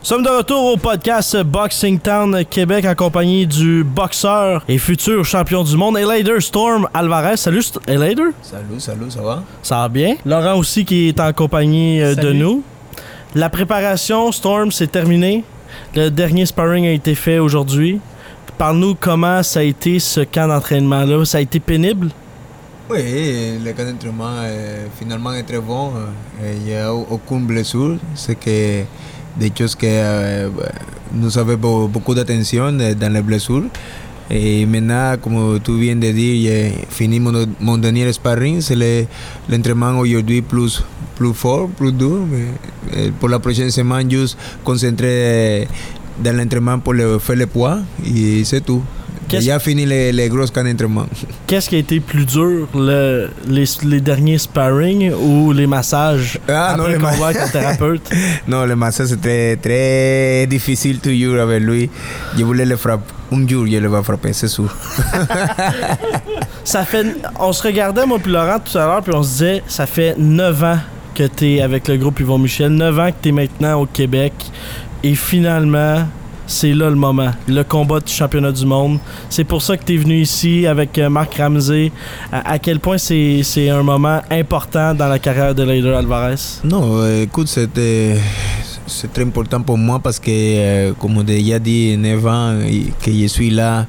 [0.01, 5.25] Nous sommes de retour au podcast Boxing Town Québec en compagnie du boxeur et futur
[5.25, 7.35] champion du monde, Elader Storm Alvarez.
[7.37, 8.29] Salut, Elader.
[8.41, 9.43] Salut, salut, ça va?
[9.61, 10.15] Ça va bien?
[10.25, 12.63] Laurent aussi qui est en compagnie euh, de nous.
[13.35, 15.43] La préparation, Storm, c'est terminé.
[15.95, 17.99] Le dernier sparring a été fait aujourd'hui.
[18.57, 21.25] Parle-nous comment ça a été ce camp d'entraînement-là.
[21.25, 22.09] Ça a été pénible?
[22.89, 25.91] Oui, le camp d'entraînement euh, finalement est très bon.
[26.41, 27.97] Euh, Il n'y a au- aucune blessure.
[28.15, 28.83] C'est que
[29.37, 30.49] des choses que euh,
[31.13, 33.63] nous avons beau- beaucoup d'attention euh, dans les blessures.
[34.31, 38.61] Et maintenant, comme tu viens de dire, j'ai fini mon, mon dernier sparring.
[38.61, 39.05] C'est le-
[39.49, 40.83] l'entraînement aujourd'hui plus,
[41.15, 42.19] plus fort, plus dur.
[42.29, 42.45] Mais,
[42.97, 45.67] euh, pour la prochaine semaine, juste concentré
[46.23, 47.79] dans l'entraînement pour le, faire le poids.
[48.05, 48.83] Et c'est tout.
[49.29, 51.05] Qu'est-ce- J'ai fini les, les gros camps d'entraînement.
[51.47, 56.71] Qu'est-ce qui a été plus dur, le- les, les derniers sparring ou les massages Ah,
[56.71, 58.09] après non, le ma- avec thérapeute?
[58.47, 61.89] Non, le massage c'était très difficile toujours avec lui.
[62.37, 63.13] Je voulais le frapper.
[63.31, 64.75] Un jour, je le vais frapper, c'est sûr.
[66.63, 67.05] Ça fait,
[67.39, 70.15] on se regardait, moi puis Laurent, tout à l'heure, puis on se disait, ça fait
[70.17, 70.77] 9 ans
[71.15, 74.33] que t'es avec le groupe Yvon Michel, 9 ans que t'es maintenant au Québec,
[75.03, 76.03] et finalement,
[76.49, 78.97] c'est là le moment, le combat du championnat du monde.
[79.29, 81.91] C'est pour ça que t'es venu ici avec euh, Marc Ramsey.
[82.31, 86.35] À, à quel point c'est un moment important dans la carrière de Leider Alvarez?
[86.63, 88.17] Non, euh, écoute, c'était
[88.87, 92.55] c'est très important pour moi parce que, euh, comme déjà dit, 9 ans
[92.99, 93.85] que je suis là.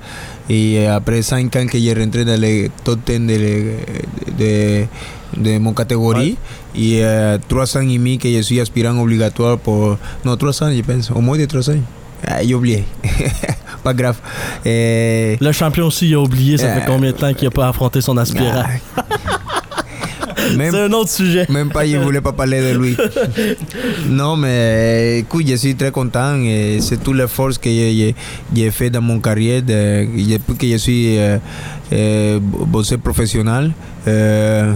[0.48, 3.72] Et euh, après 5 ans que j'ai rentré dans les top 10 de,
[4.38, 4.84] de,
[5.36, 6.36] de mon catégorie.
[6.76, 7.02] Et
[7.48, 9.96] 3 ans et demi que je suis aspirant obligatoire pour...
[10.24, 11.10] Non, 3 ans, je pense.
[11.10, 11.74] Au moins de 3 ans.
[12.26, 12.84] Ah, j'ai oublié.
[13.82, 14.16] Pas grave.
[14.66, 17.50] Euh, Le champion aussi, il a oublié, ça fait Euh, combien de temps qu'il a
[17.50, 18.64] pas affronté son aspirant?
[20.56, 21.46] même, C'est un autre sujet.
[21.48, 22.96] Même pas, je voulais pas parler de lui.
[24.08, 26.36] non, mais écoute, je suis très content.
[26.80, 28.14] C'est tout l'effort que j'ai-
[28.70, 30.06] fait dans mon carrière de-
[30.38, 31.38] depuis que je suis euh,
[31.92, 33.72] euh, boxeur professionnel.
[34.08, 34.74] Euh,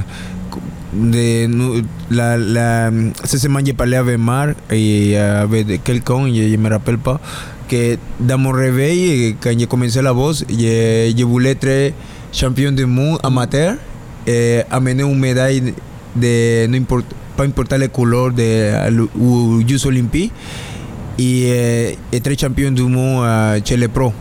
[0.95, 2.91] de, la, la,
[3.25, 7.21] cette semaine, j'ai parlé avec Mar et euh, avec quelqu'un, je ne me rappelle pas,
[7.69, 7.97] que
[8.37, 11.93] mon réveil, quand j'ai commencé la boxe, je, voulais être
[12.33, 13.75] champion du monde amateur
[14.27, 15.75] et amener une médaille
[16.15, 17.03] de, no import,
[17.37, 20.33] pas importa le couleur de aux Jeux Olympiques
[21.21, 23.27] euh, être champion du monde
[23.65, 24.13] chez les pros.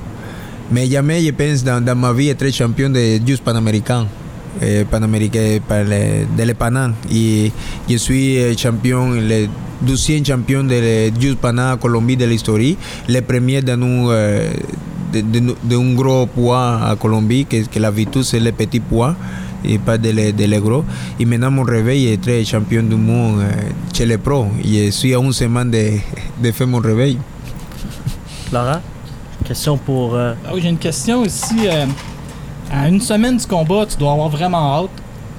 [0.72, 4.08] Mais jamais je pense dans, dans ma vie être champion de Jeux panaméricains.
[4.62, 7.52] Eh, panaméricain le, de l'Epanan et
[7.90, 9.48] je suis eh, champion, le
[9.84, 14.54] 12e champion de Jeux Pana Colombie de l'histoire, le premier dans un, euh,
[15.12, 18.80] de, de, de, un gros poids à Colombie, que, que la virtud c'est le petit
[18.80, 19.16] poids
[19.66, 20.86] et pas de le, de le gros.
[21.20, 23.52] Et maintenant mon réveil est très champion du monde euh,
[23.92, 24.48] chez les pros.
[24.64, 25.94] Je suis à une semaine de,
[26.42, 27.18] de faire mon réveil.
[28.52, 28.82] Laurent,
[29.46, 30.14] question pour...
[30.14, 30.36] Euh...
[30.46, 31.68] Ah oui, j'ai une question aussi.
[31.68, 31.88] Euh,
[32.72, 34.90] à une semaine du combat, tu dois avoir vraiment hâte.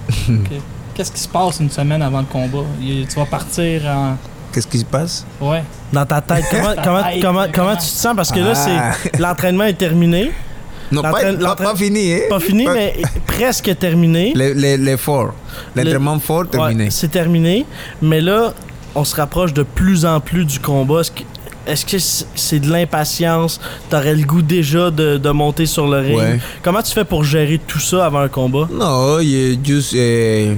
[0.29, 0.61] Okay.
[0.95, 2.65] Qu'est-ce qui se passe une semaine avant le combat?
[2.81, 4.17] Tu vas partir en.
[4.53, 5.27] Qu'est-ce qui se passe?
[5.41, 5.65] Ouais.
[5.93, 8.15] Dans ta tête, comment, comment, comment, comment tu te sens?
[8.15, 8.93] Parce que là, Ah.
[9.03, 10.31] c'est l'entraînement est terminé.
[10.93, 12.19] Non, pas, pas, l'entraîne- pas fini, hein?
[12.29, 12.95] Pas fini, Pas- mais
[13.27, 14.33] presque terminé.
[14.37, 15.33] Le- le- L'effort.
[15.75, 16.85] L'entraînement fort terminé.
[16.85, 17.67] Ouais, c'est terminé.
[18.01, 18.53] Mais là,
[18.95, 21.01] on se rapproche de plus en plus du combat.
[21.01, 21.23] Est-ce que
[21.67, 21.99] est-ce que
[22.35, 23.61] c'est de l'impatience?
[23.89, 26.17] T'aurais le goût déjà de, de monter sur le ring?
[26.19, 26.39] Ouais.
[26.63, 28.69] Comment tu fais pour gérer tout ça avant un combat?
[28.73, 30.55] Non, je, juste, euh,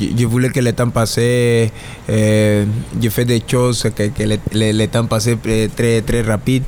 [0.00, 1.16] je, voulais que le temps passe.
[1.18, 2.64] Euh,
[3.00, 6.64] je fais des choses que, que le, le- le temps passe très, très, très rapide.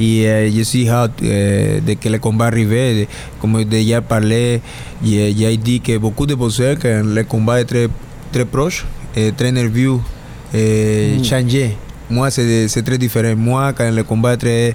[0.00, 3.06] Et euh, je suis hâte euh, de que le combat arrive.
[3.40, 4.60] Comme déjà parlé,
[5.04, 7.88] j'ai dit que beaucoup de boxeurs, que le combat est très,
[8.32, 8.86] très proche,
[9.16, 9.98] et très nerveux,
[10.54, 11.24] et Mm.
[11.24, 11.76] changé.
[12.10, 13.36] Moi, c'est très différent.
[13.36, 14.74] Moi, quand le combat est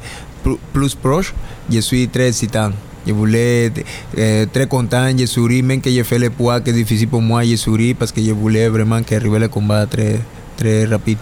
[0.74, 1.34] plus proche,
[1.70, 2.72] je suis très excitant.
[3.06, 3.72] Je voulais
[4.18, 7.22] euh, très content, je souris, même que j'ai fait le poids, que c'est difficile pour
[7.22, 10.20] moi, je souris parce que je voulais vraiment qu'arrive le combat très,
[10.56, 11.18] très rapide.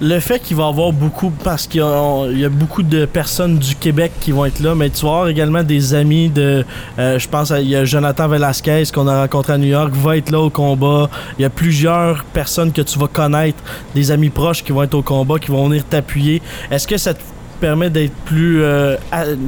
[0.00, 3.58] Le fait qu'il va y avoir beaucoup, parce qu'il y, a- il beaucoup de personnes
[3.58, 6.64] du Québec qui vont être là, mais tu vas avoir également des amis de.
[6.98, 10.16] euh, je pense qu'il y a Jonathan Velasquez qu'on a rencontré à New York, va
[10.16, 11.08] être là au combat.
[11.38, 13.58] Il y a plusieurs personnes que tu vas connaître,
[13.94, 16.42] des amis proches qui vont être au combat, qui vont venir t'appuyer.
[16.70, 17.20] Est-ce que ça te
[17.60, 18.62] permet d'être plus.
[18.62, 18.96] euh,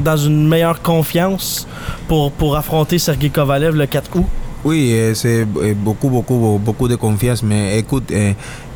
[0.05, 1.67] dans une meilleure confiance
[2.09, 4.25] pour, pour affronter Sergei Kovalev le 4 août?
[4.67, 8.33] Oui, euh, c'est euh, beaucoup, beaucoup, beaucoup de confiance, mais écoute, euh,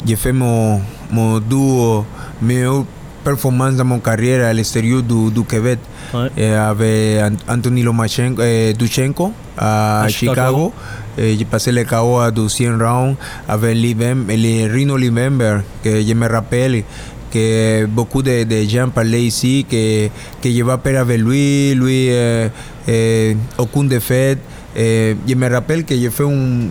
[0.07, 2.05] j'ai fait mon, mon duo
[2.41, 2.85] meilleure
[3.25, 5.81] performance dans mon carrière à l'extérieur du, du Québec.
[6.15, 6.29] Ouais.
[6.39, 10.37] Eh, avec An- Anthony Lomachenko, eh, Duchenko à, À Chicago.
[10.37, 10.73] Chicago.
[11.19, 13.17] Eh, j'ai passé le KO à 200 rounds
[13.49, 16.85] avec Livem, le Rino Livember, que je me rappelle
[17.31, 20.09] que beaucoup de, de gens parlaient ici que,
[20.43, 22.49] que je vais perdre avec lui, lui, euh,
[22.89, 24.39] euh, aucune défaite.
[24.77, 26.69] Je me rappelle que j'ai fait un,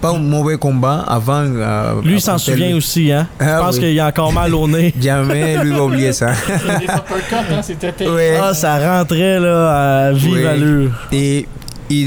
[0.00, 1.44] pas un mauvais combat avant.
[1.44, 2.74] euh, Lui, s'en souvient lui.
[2.74, 3.26] aussi, hein?
[3.40, 3.80] Je Ah pense oui.
[3.80, 4.92] qu'il a encore mal au nez.
[5.00, 6.32] Jamais lui va oublier ça.
[6.80, 8.06] Les hein, c'était.
[8.08, 8.38] Ouais.
[8.42, 10.44] Ah, ça rentrait là à vive Oui.
[10.46, 10.90] allure.
[11.12, 11.46] Et,
[11.88, 12.04] y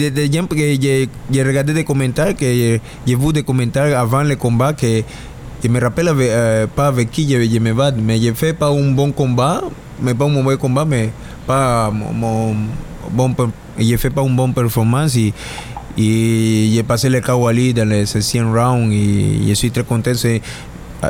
[0.82, 5.02] j'ai j'ai regardé des commentaires, que j'ai- j'ai vu des commentaires avant le combat que,
[5.62, 8.70] que me rappelle euh, pas avec qui je, je me bats, mais j'ai fait pas
[8.70, 9.62] un bon combat,
[10.02, 11.12] mais pas un mauvais combat, mais
[11.46, 12.56] pas mon, mon
[13.12, 13.36] bon,
[13.78, 15.34] j'ai fait pas une bonne performance et,
[15.98, 20.12] et j'ai passé le Kawali dans les 100 rounds et je suis très content.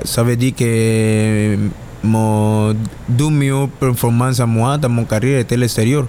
[0.04, 1.58] Ça veut dire que
[2.04, 2.74] mon
[3.08, 6.06] deux meilleures performances à moi dans mon carrière était l'extérieur.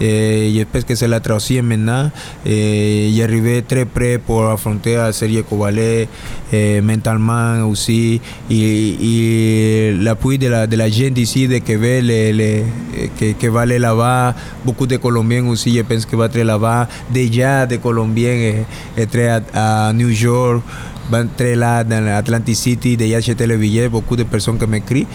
[0.00, 2.10] Et j'espère que c'est la troisième maintenant.
[2.44, 6.08] Et j'ai arrivé très près pour affronter à Sergei Kovalev
[6.52, 8.20] eh, mentalement aussi.
[8.50, 12.64] Et, et l'appui de la, de la gente ici de Québec les, les,
[12.96, 14.34] eh, que, que va aller là-bas.
[14.64, 16.88] Beaucoup de Colombiens aussi, je pense que va être là-bas.
[17.10, 18.64] Déjà de Colombiens
[18.96, 20.62] eh, être à, à New York.
[21.10, 25.06] Van être là dans l'Atlantic City, déjà acheter le billet, beaucoup de personnes qui m'écrivent.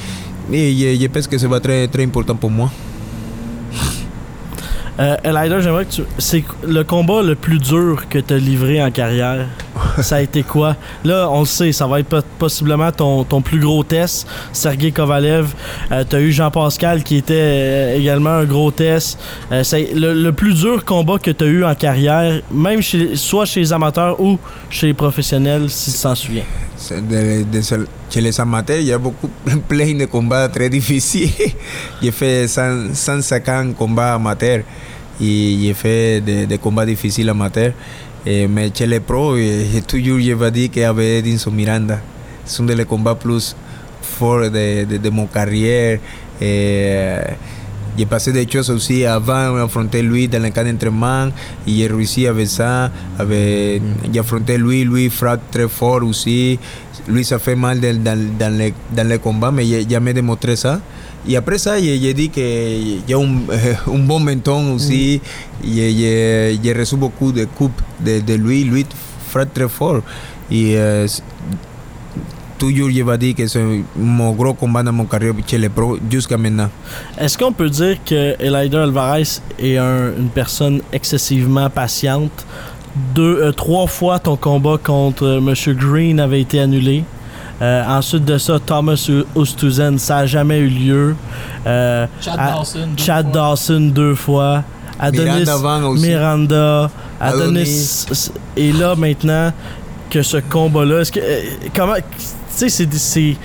[0.51, 2.71] Et je, pense que ça va être très, très important pour moi.
[4.99, 6.01] Euh, Elida, j'aimerais que tu.
[6.17, 9.47] C'est le combat le plus dur que tu as livré en carrière?
[10.01, 10.75] Ça a été quoi?
[11.03, 14.27] Là, on le sait, ça va être po- possiblement ton, plus gros test.
[14.51, 15.53] Sergei Kovalev.
[15.91, 19.19] Euh, tu as eu Jean-Pascal qui était euh, également un gros test.
[19.51, 23.45] Euh, c'est le, plus dur combat que tu as eu en carrière, même chez, soit
[23.45, 24.37] chez les amateurs ou
[24.69, 26.43] chez les professionnels, si tu t'en souviens.
[28.09, 29.29] Chez les amateurs, il y a beaucoup
[29.67, 31.29] plein de combats très difficiles.
[32.01, 34.61] j'ai fait 100 150 combats amateurs
[35.19, 37.73] et j'ai fait des combats difficiles amateurs.
[38.29, 42.01] Eh, j'ai toujours je vais dire qu'avec Edinson Miranda,
[42.43, 43.55] c'est un des combats plus
[44.01, 45.99] forts de, de, de mon carrière.
[46.41, 47.19] Et,
[47.97, 51.29] j'ai passé des choses aussi avant d'affronter lui dans le cas d'entraînement.
[51.65, 52.91] J'ai réussi avec ça.
[53.17, 53.81] Avec,
[54.13, 56.59] j'ai affronté lui, lui frappe très fort aussi.
[57.07, 60.57] Lui, ça fait mal dans, dans, dans, les, dans les combats, mais j'ai jamais démontré
[60.57, 60.81] ça.
[61.27, 62.39] Et après ça, j'ai dit que
[63.07, 63.19] j'ai un,
[63.93, 65.19] un bon menton aussi.
[65.63, 68.63] J'ai j'ai- j'ai reçu beaucoup de coupes de, de lui.
[68.63, 68.85] Lui
[69.29, 70.01] frappe très fort.
[70.49, 71.05] Et euh,
[72.57, 73.61] toujours, je vais dire que c'est
[73.95, 76.69] mon gros combat dans mon carrière chez les pros jusqu'à maintenant.
[77.17, 79.23] Est-ce qu'on peut dire que Elider Alvarez
[79.59, 82.45] est un- une personne excessivement patiente?
[83.13, 85.75] Deux, euh, trois fois ton combat contre euh, M.
[85.75, 87.03] Green avait été annulé.
[87.61, 91.15] Euh, ensuite de ça, Thomas Oosthuizen, ça n'a jamais eu lieu.
[91.65, 92.87] Euh, Chad à- Dawson.
[92.95, 93.33] deux Chad fois.
[93.33, 94.63] Dawson deux fois.
[94.99, 96.07] Adonis Miranda Van aussi.
[96.07, 96.91] Miranda.
[97.19, 98.05] Adonis.
[98.07, 98.31] Adonis.
[98.55, 99.51] Et là, maintenant,
[100.09, 101.19] que ce combat-là, est-ce que.
[101.19, 101.41] euh,
[101.75, 101.95] comment.
[101.95, 102.03] Tu
[102.49, 103.35] sais, c'est- c'est.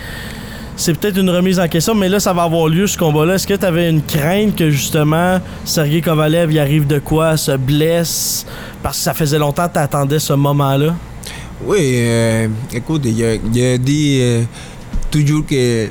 [0.74, 3.34] C'est peut-être une remise en question, mais là, ça va avoir lieu ce combat-là.
[3.34, 7.52] Est-ce que tu avais une crainte que justement Sergei Kovalev y arrive de quoi, se
[7.56, 8.46] blesse?
[8.82, 10.94] Parce que ça faisait longtemps que tu attendais ce moment-là.
[11.64, 14.42] Oui, euh, écoute, je, je dis euh,
[15.10, 15.86] toujours que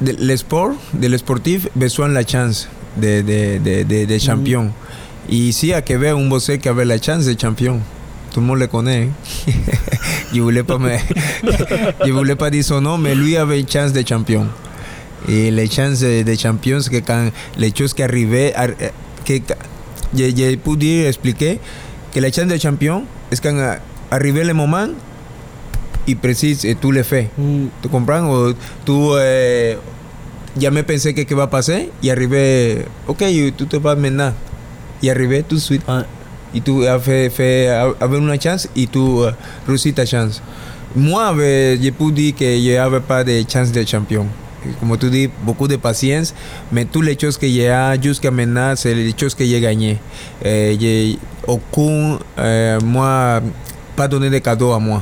[0.00, 4.18] de- le sport, de le sportif, besoin de la chance de, de, de, de, de
[4.18, 4.70] champion.
[5.30, 7.80] Et ici à Québec, un boxeur qui avait la chance de champion.
[8.32, 9.08] Tout le monde le connaît.
[9.48, 9.52] hein.
[10.34, 10.90] je voulais pas me,
[12.06, 14.46] je voulais pas dire son nom, mais lui avait une chance de champion.
[15.28, 18.90] Et les chances de, champion, c'est que quand les choses qui arrivaient, ar- eh,
[19.24, 19.54] que, que-
[20.16, 21.58] je, je peux dire, expliquer
[22.12, 23.04] que la chance de champion,
[23.42, 23.76] quand euh,
[24.12, 24.88] arrivé le moment,
[26.06, 27.30] il précise et tout le fait.
[27.38, 27.66] Mm.
[27.80, 28.28] Tu comprends?
[28.28, 29.78] Ou tú eh,
[30.60, 33.24] jamais pensé que qué va a pasar y arrivé, ok,
[33.56, 34.34] tú te vas maintenant.
[35.02, 35.82] Y arrivé tout de suite.
[35.88, 36.04] Ouais.
[36.54, 39.32] Y tú as fait, fait avoir une chance y tú uh,
[39.66, 40.42] réussis ta chance.
[40.94, 44.26] Moi, avec- je peux dire que je n'avais pas de chance de champion.
[44.78, 46.32] Como tú dis, beaucoup de patience,
[46.70, 49.98] mais toutes les choses que j'ai jusqu'à maintenant, c'est les choses que j'ai gagnées.
[50.44, 52.18] Euh, j'ai aucun,
[52.84, 53.40] moi,
[54.02, 55.00] pas donné de cadeau à moi.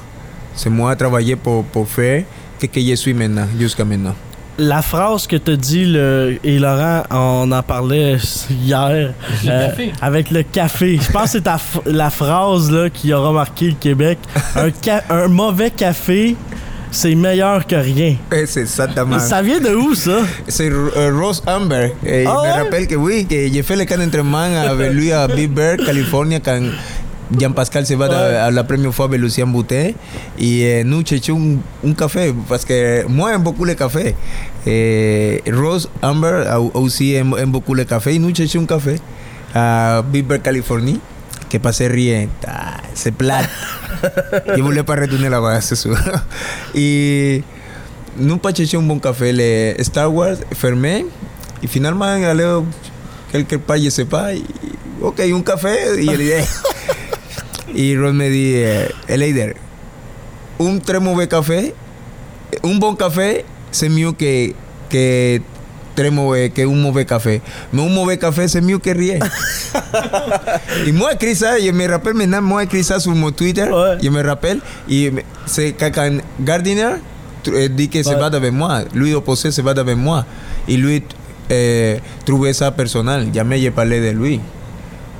[0.54, 2.22] C'est moi travailler pour, pour faire
[2.60, 4.14] ce que je suis maintenant, jusqu'à maintenant.
[4.58, 8.18] La phrase que tu dit, le, et Laurent, on en parlait
[8.50, 9.92] hier, Le euh, café.
[10.02, 10.98] avec le café.
[11.00, 14.18] Je pense que c'est ta la phrase là, qui aura marqué le Québec.
[14.54, 16.36] Un, ca- un mauvais café,
[16.90, 18.16] c'est meilleur que rien.
[18.32, 19.18] Eh, C'est exactement.
[19.18, 20.18] Ça vient de où, ça?
[20.46, 21.92] C'est euh, Ross Amber.
[22.04, 22.52] Eh, Ah me ouais?
[22.52, 26.38] rappelle que oui, que j'ai fait le camp d'entraînement avec lui à Big Bear, Californie,
[26.38, 26.60] quand
[27.38, 28.14] Jean-Pascal se va Ouais.
[28.14, 29.94] de- à la première fois avec Lucien Boutet.
[30.38, 34.14] Et euh, nous cherchons un, un café, parce que moi j'aime beaucoup le café.
[34.66, 38.14] Et Ross Amber a- aussi aime, aime beaucoup le café.
[38.14, 38.96] Et nous cherchons un café
[39.54, 41.00] à Big Bear, Californie.
[41.48, 42.28] Que passait rien.
[42.46, 43.40] Ah, c'est plat.
[44.56, 45.96] Je voulais pas retourner là-bas, c'est sûr.
[46.74, 47.42] Et
[48.16, 51.06] nous pas cherché un bon café, le Star Wars fermé.
[51.62, 52.46] Et finalement, allé
[53.32, 54.32] quelque part, je sais pas.
[54.32, 54.44] y-
[55.02, 55.76] ok, un café.
[56.02, 56.36] Y el día.
[57.74, 59.54] Y Ron me dit, eh, Leider,
[60.60, 61.74] un très mauvais café,
[62.64, 64.52] un bon café, c'est mieux que,
[64.88, 65.40] que
[65.94, 67.40] très mauvais, que un mauvais café.
[67.72, 69.18] Mais un mauvais café, c'est mieux que rien.
[70.86, 73.98] y moi, écrit ça, je me rappelle maintenant, moi, écrit ça sur mon Twitter, Ouais.
[74.02, 76.96] je me rappelle, et me- c'est quand quand Gardiner
[77.44, 78.16] tr- eh, dit que se Ouais.
[78.16, 80.24] va avec moi, lui opposé se va avec moi,
[80.68, 81.02] et lui
[81.50, 84.40] eh, trouvait ça personnel, jamais j'ai parlé de lui.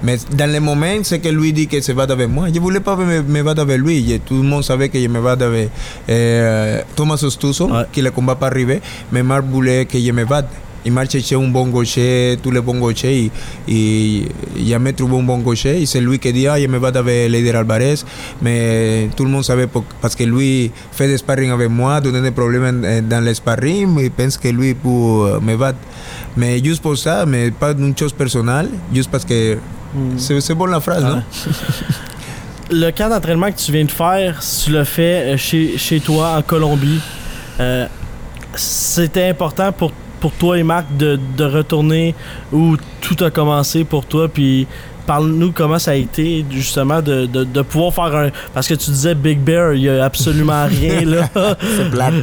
[0.02, 2.46] Mais dans le moment, c'est que lui dit que se va avec moi.
[2.52, 4.20] Je voulais pas me, me battre avec lui.
[4.24, 5.68] Tout le monde savait que je me batte avec
[6.08, 7.84] eh, Thomas Ostuso, Ouais.
[7.92, 8.80] qui le combat pas arrivé.
[9.12, 10.48] Mais Marc voulait que je me batte.
[10.86, 13.30] Et Marc cherchait un bon gaucher, tous les bons gauchers.
[13.68, 14.24] Et, et
[14.66, 15.82] jamais trouvé un bon gaucher.
[15.82, 17.96] Et c'est lui qui dit, ah, je me batte avec Leider Alvarez.
[18.40, 22.22] Mais tout le monde savait pour- parce que lui fait des sparring avec moi, donné
[22.22, 23.98] des problèmes dans le sparring.
[24.00, 25.78] Et pense que lui peut euh, me battre.
[26.38, 29.58] Mais juste pour ça, mais pas une chose personnelle, juste parce que
[30.16, 31.22] c'est c'est bon la phrase, non?
[32.72, 36.36] Le camp d'entraînement que tu viens de faire, tu l'as fait euh, chez, chez toi
[36.38, 37.00] en Colombie.
[37.58, 37.86] Euh,
[38.54, 42.14] C'était important pour, pour toi et Marc de, de retourner
[42.52, 44.28] où tout a commencé pour toi.
[44.28, 44.68] Puis
[45.10, 48.28] parle-nous comment ça a été justement de, de, de pouvoir faire un.
[48.54, 51.28] Parce que tu disais Big Bear, il y a absolument rien là.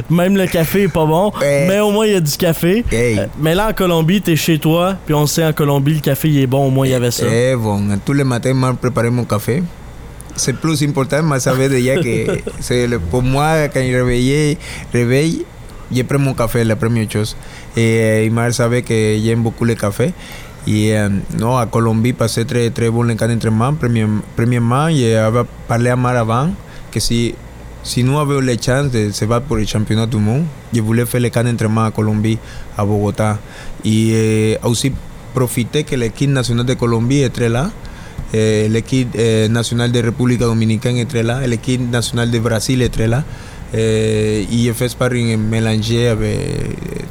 [0.08, 1.30] Même le café est pas bon.
[1.38, 1.66] Ouais.
[1.68, 2.82] Mais au moins il y a du café.
[2.90, 3.18] Hey.
[3.18, 4.96] Euh, Mais là en Colombie, t'es chez toi.
[5.04, 6.66] Puis on sait en Colombie, le café il est bon.
[6.66, 7.26] Au moins il y avait ça.
[7.30, 9.62] Eh, bon, tous les matins, moi, préparer mon café.
[10.34, 14.56] C'est plus important, mais savais déjà que c'est pour moi, quand je réveillais,
[14.94, 15.44] réveille,
[15.94, 17.36] je prends mon café, la première chose.
[17.76, 20.14] Et euh, Mar savait que j'aime beaucoup le café.
[20.68, 21.08] Et euh,
[21.38, 23.72] non, à Colombie, passé très, très bon le camp d'entraînement.
[23.72, 24.06] Premier-
[24.36, 26.50] Premièrement, j'avais parlé à Mar avant
[26.92, 27.34] que si
[27.82, 30.44] si nous avions les chances de se battre pour le championnat du monde,
[30.74, 32.36] je voulais faire le camp d'entraînement à Colombie,
[32.76, 33.38] à Bogotá.
[33.84, 34.92] Et euh, aussi
[35.32, 37.70] profiter que l'équipe nationale de Colombie était là,
[38.34, 43.06] euh, l'équipe euh, nationale de République Dominicaine était là, et l'équipe nationale de Brésil était
[43.06, 43.22] là.
[43.74, 46.38] Euh, et j'ai fait sparring mélangé avec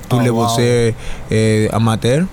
[0.09, 0.43] tous Oh, les wow.
[0.43, 0.93] boxeurs
[1.31, 2.25] euh, amateurs.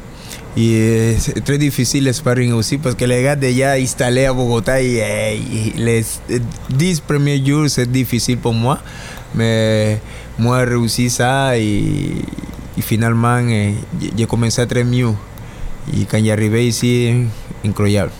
[0.56, 4.80] Y es très difficile le sparring aussi parce que les gars déjà installés à Bogotá
[4.80, 6.40] y, eh, y les eh,
[6.70, 8.78] 10 premiers jours c'est difficile pour moi.
[9.34, 9.98] Mais
[10.38, 12.22] moi j'ai réussi ça et,
[12.80, 15.10] finalement eh, j'ai- j'ai commencé à très mieux.
[15.92, 17.12] Et quand j'arrivais ici,
[17.66, 18.12] incroyable.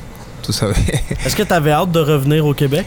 [0.43, 0.75] Tu savais.
[1.25, 2.85] Est-ce que tu avais hâte de revenir au Québec?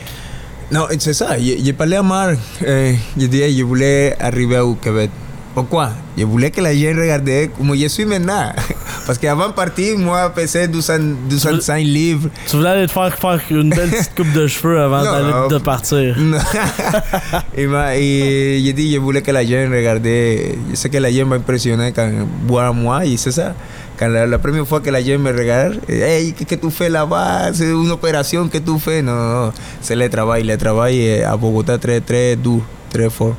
[0.70, 1.40] Non, c'est ça.
[1.40, 2.38] J'ai parlé à Marc.
[2.64, 5.10] Euh, je disais, je voulais arriver au Québec.
[5.56, 5.92] Pourquoi?
[6.18, 8.52] Je voulais que la gente regarde como je suis maintenant.
[9.08, 10.94] Parce qu'avant de partir, moi, pesais 200,
[11.30, 12.30] 205 livres.
[12.46, 15.32] Tu voulais aller te faire faire une belle petite coupe de cheveux avant Non, d'aller
[15.32, 15.48] non.
[15.48, 16.16] de partir.
[17.58, 20.04] et, ma- et j'ai dit, je voulais que la gente regarde.
[20.06, 22.10] Je sais que la gente va impressionner quand
[22.46, 23.06] voir moi.
[23.06, 23.54] Et c'est ça.
[23.98, 26.90] Quand la, la première fois que la gente me regarde, hey, ¿qué, qué tú fais
[26.90, 27.54] là-bas?
[27.54, 29.02] C'est une opération que tu fais?
[29.02, 29.52] Non, non, non.
[29.82, 30.44] c'est le travail.
[30.44, 33.36] Le travail à Bogotá très, très dur, très fort.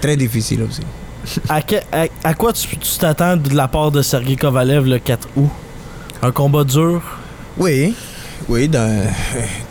[0.00, 0.82] Très difficile aussi.
[1.48, 2.66] À, que- à- à quoi tu
[2.98, 5.48] t'attends de la part de Sergei Kovalev le 4 août?
[6.22, 7.00] Un combat dur?
[7.58, 7.94] Oui,
[8.48, 9.06] oui, dans,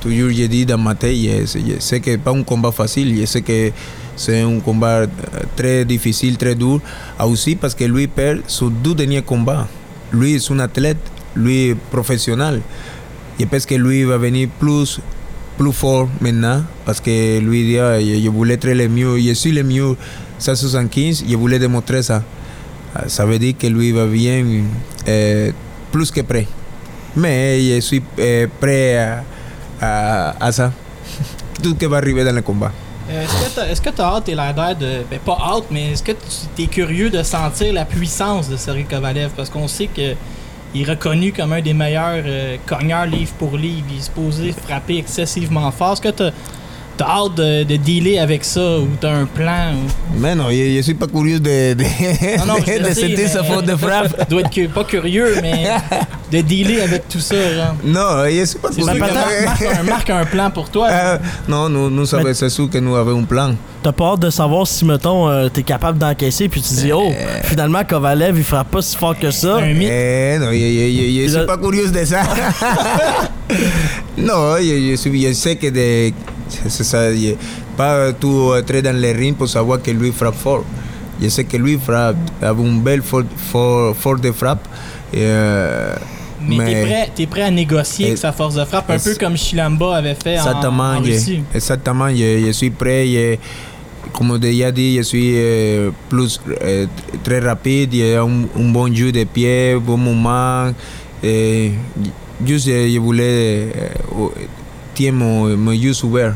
[0.01, 3.41] toujours j'ai dit dans ma tête, je, sais que pas un combat facile, je sais
[3.41, 3.71] que
[4.15, 5.07] c'est un combat euh,
[5.55, 6.79] très difficile, très dur,
[7.19, 9.67] Ah, aussi parce que lui perd sus deux derniers combats.
[10.13, 10.97] Lui est un athlète,
[11.35, 12.61] lui est professionnel.
[13.39, 14.99] Je pense que lui va venir plus,
[15.57, 19.33] plus fort maintenant parce que lui dit, ah, je, je voulais être le mieux, je
[19.33, 19.95] suis le mieux
[20.41, 22.23] 175, je voulais démontrer ça.
[22.95, 24.43] Ah, Ça veut dire que lui va bien,
[25.07, 25.51] euh,
[25.91, 26.47] plus que prêt.
[27.15, 29.21] Mais je suis euh, prêt
[29.79, 30.71] à, ça.
[31.61, 32.71] Tout ce qui va arriver dans le combat.
[33.09, 33.25] Euh,
[33.69, 35.03] Est-ce que tu as hâte et l'air de.
[35.09, 36.13] Ben, pas hâte, mais est-ce que
[36.55, 39.31] tu es curieux de sentir la puissance de Sergei Kovalev?
[39.35, 40.15] Parce qu'on sait que
[40.73, 43.85] il est reconnu comme un des meilleurs euh, cogneurs livre pour livre.
[43.91, 45.93] Il est supposé frapper excessivement fort.
[45.93, 46.31] Est-ce que tu as,
[46.99, 49.73] hâte de, de dealer avec ça ou tu as un plan?
[49.73, 51.83] ou- Mais non, je ne suis pas curieux de, de,
[52.39, 54.29] Non, non, je de sentir sa faute de frappe.
[54.29, 55.67] doit être cu- pas curieux, mais
[56.31, 57.35] de dealer avec tout ça.
[57.35, 57.75] genre.
[57.83, 58.83] Non, je ne suis pas curieux.
[58.85, 59.13] sûr que Marc,
[59.45, 60.87] Marc a un- Marc a un plan pour toi.
[60.91, 63.55] Ah, non, nous, nous savons, c'est sûr que nous avons un plan.
[63.83, 67.11] T'as pas hâte de savoir si, mettons, euh, t'es capable d'encaisser, puis tu dis, oh,
[67.45, 69.55] finalement, Kovalev, il frappe pas si fort que ça.
[69.55, 69.89] un mythe.
[69.91, 72.21] Eh, non, je ne suis là- pas curieux de ça.
[74.17, 76.13] non, je, je, je sais que de,
[76.67, 77.35] c'est ça, je-
[77.77, 80.63] pas tout entrer dans le ring pour savoir que lui frappe fort.
[81.21, 84.67] Je sais que lui frappe, a un bel fort, fort, fort de frappe.
[85.15, 85.93] Euh,
[86.47, 89.37] Mais, mais- prêt, t'es prêt à négocier avec sa force de frappe, un peu comme
[89.37, 91.43] Chilamba avait fait en, Exactement, en je, Russie.
[91.53, 93.05] exactement, je, je suis prêt.
[93.07, 93.35] Je,
[94.13, 96.87] comme déjà dit, je suis euh, plus euh,
[97.23, 98.23] très rapide, j'ai un,
[98.57, 100.71] un bon jeu de pied, bon mouvement.
[101.23, 101.71] Et
[102.43, 103.67] juste, je, je voulais
[104.99, 106.35] mon jeu ouvert,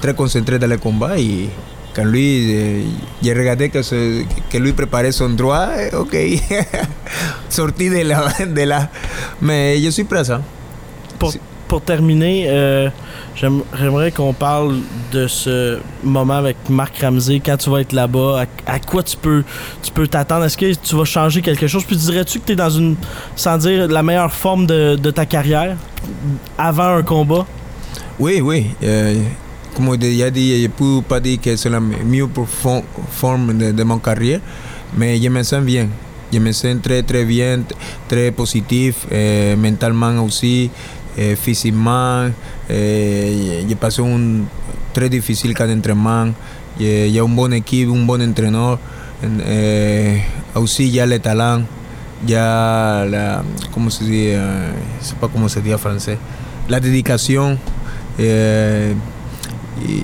[0.00, 1.18] très concentré dans le combat.
[1.18, 1.48] Et
[1.94, 2.84] quand lui,
[3.22, 3.80] j'ai regardé que,
[4.50, 6.14] que lui préparait son droit, eh, ok,
[7.48, 8.88] sorti de la, de la.
[9.40, 10.40] Mais je suis prêt à ça.
[11.18, 11.32] Pour,
[11.68, 12.88] pour terminer, euh,
[13.36, 14.78] j'aime- j'aimerais qu'on parle
[15.12, 18.44] de ce moment avec Marc Ramsey quand tu vas être là-bas.
[18.66, 19.42] À, à quoi tu peux
[19.82, 20.44] tu peux t'attendre?
[20.46, 21.84] Est-ce que tu vas changer quelque chose?
[21.84, 22.96] Puis dirais-tu que tu es dans une,
[23.36, 25.76] sans dire, la meilleure forme de, de ta carrière
[26.56, 27.46] avant un combat?
[28.20, 28.66] Oui, oui.
[28.84, 29.16] euh,
[29.74, 33.72] comme déjà dit, je ne peux pas dire que c'est la mieux perfor- forme de,
[33.72, 34.40] de mon carrière,
[34.96, 35.88] mais je me sens bien.
[36.32, 37.74] Je me sens très, très bien, t-
[38.08, 40.70] très positif, euh, mentalement aussi,
[41.18, 42.28] euh, physiquement.
[42.70, 44.42] Euh, j'ai passé un
[44.92, 46.28] très difficile camp d'entraînement.
[46.78, 48.78] Il y a une bonne équipe, un bon entraîneur.
[49.24, 50.16] Euh,
[50.56, 51.62] aussi, il y a le talent.
[52.24, 53.42] Il y a la.
[53.72, 56.18] ¿Cómo se dit euh, Je ne sais pas comment se dit en français.
[56.68, 57.56] La dédication.
[58.20, 58.92] Euh,
[59.88, 60.02] et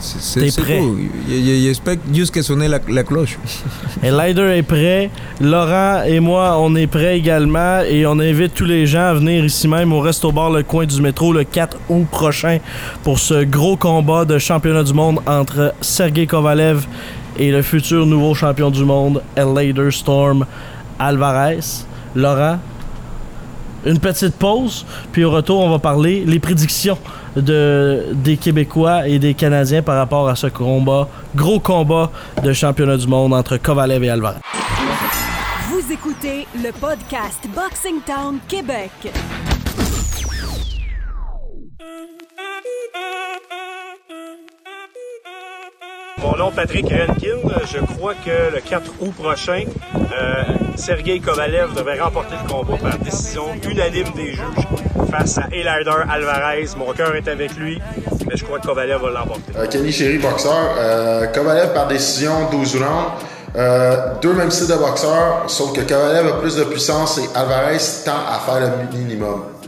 [0.00, 0.80] c'est- prêt?
[1.28, 3.38] J'espère juste que sonner la, la cloche.
[4.02, 5.10] Et Lider est prêt.
[5.40, 7.80] Laurent et moi, on est prêts également.
[7.88, 10.84] Et on invite tous les gens à venir ici même au Resto Bar Le Coin
[10.84, 12.58] du Métro le 4 août prochain
[13.02, 16.86] pour ce gros combat de championnat du monde entre Sergei Kovalev
[17.38, 20.44] et le futur nouveau champion du monde, Lader Storm
[20.98, 21.60] Alvarez.
[22.14, 22.58] Laurent,
[23.86, 26.96] une petite pause, puis au retour, on va parler les prédictions
[27.36, 32.10] de, des Québécois et des Canadiens par rapport à ce combat, gros combat
[32.42, 34.40] de championnat du monde entre Kovalev et Alvarez.
[35.68, 38.90] Vous écoutez le podcast Boxing Town Québec.
[46.24, 47.38] Mon nom Patrick Renkin.
[47.70, 49.64] Je crois que le 4 août prochain,
[49.94, 50.42] euh,
[50.76, 54.66] Sergei Kovalev devrait remporter le combat par décision unanime des juges
[55.10, 56.66] face à Eleider Alvarez.
[56.76, 57.80] Mon cœur est avec lui,
[58.28, 59.52] mais je crois que Kovalev va l'emporter.
[59.56, 60.74] Euh, Kenny Chéri, boxeur.
[60.78, 63.12] Euh, Kovalev par décision 12 rounds.
[63.56, 67.78] Euh, deux mêmes styles de boxeurs, sauf que Kovalev a plus de puissance et Alvarez
[68.04, 69.03] tend à faire le.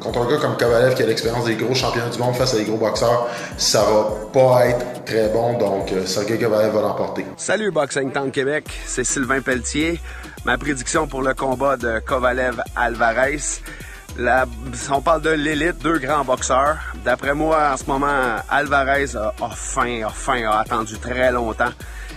[0.06, 2.58] Contre un gars comme Kovalev qui a l'expérience des gros championnats du monde face à
[2.58, 7.26] des gros boxeurs, ça va pas être très bon, donc euh, Sergei Kovalev va l'emporter.
[7.36, 10.00] Salut Boxing Town Québec, c'est Sylvain Pelletier.
[10.44, 13.62] Ma prédiction pour le combat de Kovalev-Alvarez.
[14.92, 16.76] On parle de l'élite, deux grands boxeurs.
[17.04, 21.72] D'après moi, en ce moment, Alvarez a, a faim, a faim, a attendu très longtemps.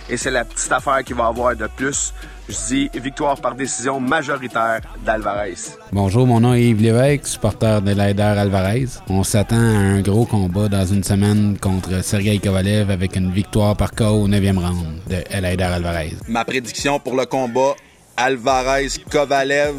[0.08, 2.14] Et c'est la petite affaire qu'il va avoir de plus.
[2.50, 5.54] Je dis victoire par décision majoritaire d'Alvarez.
[5.92, 8.86] Bonjour, mon nom est Yves Lévesque, supporter de l'Aider Alvarez.
[9.08, 13.76] On s'attend à un gros combat dans une semaine contre Sergei Kovalev avec une victoire
[13.76, 16.14] par KO au 9e round de l'Aider Alvarez.
[16.26, 17.76] Ma prédiction pour le combat
[18.16, 19.76] Alvarez-Kovalev,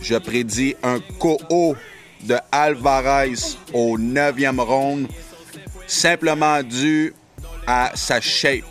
[0.00, 1.76] je prédis un KO
[2.22, 3.34] de Alvarez
[3.74, 5.08] au 9e round,
[5.86, 7.12] simplement dû
[7.66, 8.64] à sa shape,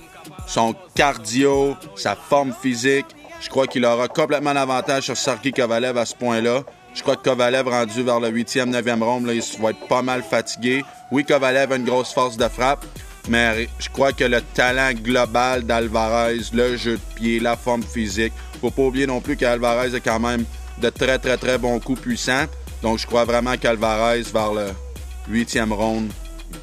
[0.47, 3.05] son cardio, sa forme physique.
[3.43, 6.63] Je crois qu'il aura complètement l'avantage sur Sergei Kovalev à ce point-là.
[6.93, 10.23] Je crois que Kovalev, rendu vers le 8e, 9e round, il va être pas mal
[10.23, 10.85] fatigué.
[11.11, 12.85] Oui, Kovalev a une grosse force de frappe,
[13.27, 18.31] mais je crois que le talent global d'Alvarez, le jeu de pied, la forme physique,
[18.61, 20.45] faut pas oublier non plus qu'Alvarez a quand même
[20.81, 22.45] de très, très, très bons coups puissants.
[22.81, 24.67] Donc, je crois vraiment qu'Alvarez, vers le
[25.29, 26.13] 8e round,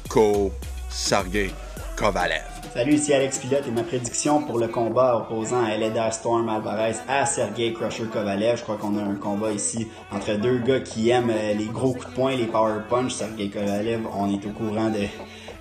[0.09, 0.51] Ko
[0.89, 1.51] Sergei
[1.95, 2.50] Kovalev.
[2.73, 7.25] Salut, ici Alex Pilote et ma prédiction pour le combat opposant à Storm Alvarez à
[7.25, 8.59] Sergei Crusher Kovalev.
[8.59, 12.07] Je crois qu'on a un combat ici entre deux gars qui aiment les gros coups
[12.07, 13.11] de poing, les power punch.
[13.11, 15.01] Sergei Kovalev, on est au courant de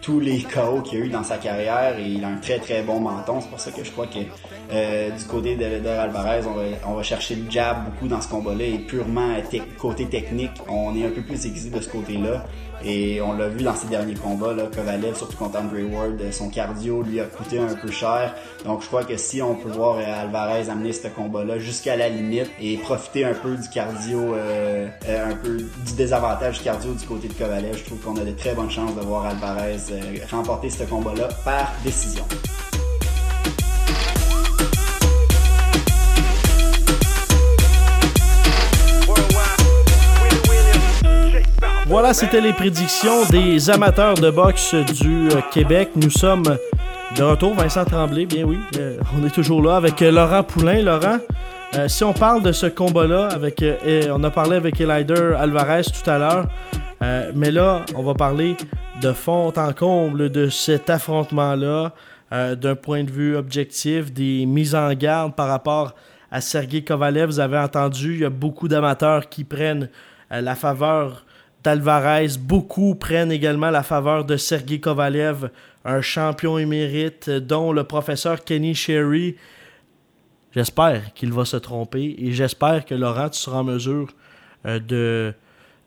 [0.00, 2.82] tous les KO qu'il a eu dans sa carrière et il a un très très
[2.82, 3.40] bon menton.
[3.40, 4.20] C'est pour ça que je crois que
[4.72, 8.28] euh, du côté de Alvarez, on va, on va, chercher le jab beaucoup dans ce
[8.28, 9.34] combat-là et purement
[9.78, 12.44] côté technique, on est un peu plus aiguisé de ce côté-là.
[12.84, 16.48] Et on l'a vu dans ses derniers combats, là, Kovalev, surtout contre Andre Ward, son
[16.48, 18.34] cardio lui a coûté un peu cher.
[18.64, 22.08] Donc je crois que si on peut voir euh, Alvarez amener ce combat-là jusqu'à la
[22.08, 27.28] limite et profiter un peu du cardio, euh, un peu du désavantage cardio du côté
[27.28, 29.76] de Kovalev, je trouve qu'on a de très bonnes chances de voir Alvarez
[30.30, 32.24] remporter ce combat-là par décision.
[41.90, 45.88] Voilà, c'était les prédictions des amateurs de boxe du euh, Québec.
[45.96, 46.56] Nous sommes
[47.16, 50.82] de retour, Vincent Tremblay, bien oui, euh, on est toujours là avec euh, Laurent Poulain.
[50.82, 51.18] Laurent,
[51.88, 53.64] si on parle de ce combat-là, avec,
[54.08, 56.46] on a parlé avec Elider Alvarez tout à l'heure,
[57.34, 58.56] mais là, on va parler
[59.02, 61.92] de fond en comble de cet affrontement-là,
[62.30, 65.94] d'un point de vue objectif, des mises en garde par rapport
[66.32, 67.26] à Sergei Kovalev.
[67.26, 69.88] Vous avez entendu, il y a beaucoup d'amateurs qui prennent
[70.28, 71.24] la faveur
[71.64, 72.28] d'Alvarez.
[72.38, 75.50] Beaucoup prennent également la faveur de Sergei Kovalev,
[75.84, 79.36] un champion émérite, dont le professeur Kenny Sherry.
[80.52, 84.08] J'espère qu'il va se tromper et j'espère que Laurent, tu seras en mesure
[84.66, 85.32] euh, de,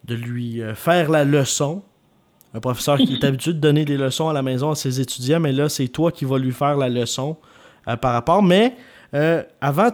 [0.06, 1.84] de lui euh, faire la leçon.
[2.54, 5.40] Un professeur qui est habitué de donner des leçons à la maison à ses étudiants,
[5.40, 7.36] mais là, c'est toi qui vas lui faire la leçon
[7.88, 8.42] euh, par rapport.
[8.42, 8.76] Mais
[9.62, 9.92] avant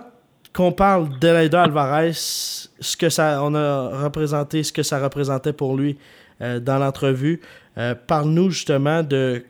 [0.53, 5.77] qu'on parle d'Elaida Alvarez, ce que ça, on a représenté, ce que ça représentait pour
[5.77, 5.97] lui
[6.41, 7.41] euh, dans l'entrevue.
[7.77, 9.43] Euh, parle-nous justement de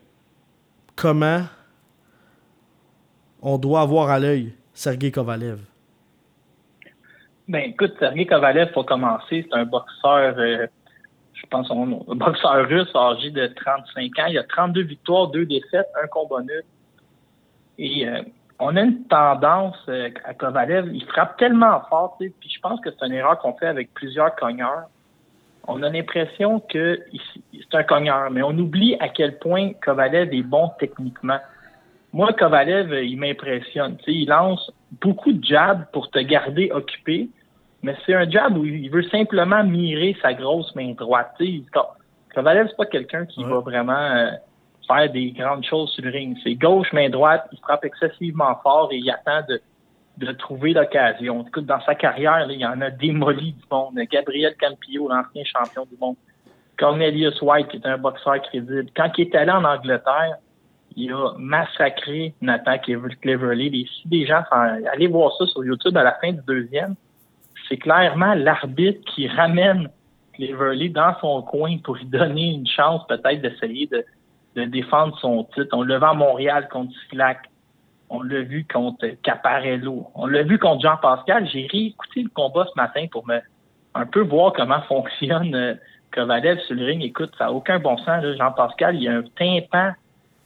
[0.96, 1.44] comment
[3.42, 5.60] on doit avoir à l'œil Sergei Kovalev.
[7.48, 10.68] Ben écoute, Sergei Kovalev, pour commencer, c'est un boxeur, euh,
[11.34, 14.26] je pense, boxeur russe âgé de 35 ans.
[14.28, 16.64] Il a 32 victoires, 2 défaites, un combat nul.
[17.82, 18.06] Et
[18.60, 22.90] on a une tendance euh, à Kovalev, il frappe tellement fort, puis je pense que
[22.92, 24.84] c'est une erreur qu'on fait avec plusieurs cogneurs.
[25.68, 27.00] On a l'impression que
[27.54, 31.40] c'est un cogneur, mais on oublie à quel point Kovalev est bon techniquement.
[32.12, 33.98] Moi, Kovalev, il m'impressionne.
[34.08, 37.30] Il lance beaucoup de jabs pour te garder occupé,
[37.84, 41.36] mais c'est un jab où il veut simplement mirer sa grosse main droite.
[42.34, 44.32] Kovalev, c'est pas quelqu'un qui va vraiment euh,
[44.90, 46.38] faire des grandes choses sur le ring.
[46.44, 49.62] C'est gauche, main droite, il frappe excessivement fort et il attend de,
[50.34, 51.46] trouver l'occasion.
[51.48, 53.98] Écoute, dans sa carrière, il y en a démoli du monde.
[54.12, 56.18] Gabriel Campillo, l'ancien champion du monde.
[56.78, 58.88] Cornelius White, qui est un boxeur crédible.
[58.96, 60.38] Quand il est allé en Angleterre,
[60.96, 62.78] il a massacré Nathan
[63.22, 63.70] Cleverly.
[63.70, 66.96] Les, si des gens, allez voir ça sur YouTube à la fin du deuxième,
[67.68, 69.90] c'est clairement l'arbitre qui ramène
[70.34, 74.04] Cleverly dans son coin pour lui donner une chance peut-être d'essayer de,
[74.66, 75.70] de défendre son titre.
[75.74, 77.50] On le vend à Montréal contre Slack.
[78.10, 80.08] On l'a vu contre Caparello.
[80.16, 81.48] On l'a vu contre Jean-Pascal.
[81.48, 83.40] J'ai réécouté le combat ce matin pour me
[83.96, 85.76] un peu voir comment fonctionne euh,
[86.12, 87.04] Kovalev sur le ring.
[87.04, 88.24] Écoute, ça n'a aucun bon sens.
[88.38, 89.92] Jean-Pascal, il y a un tympan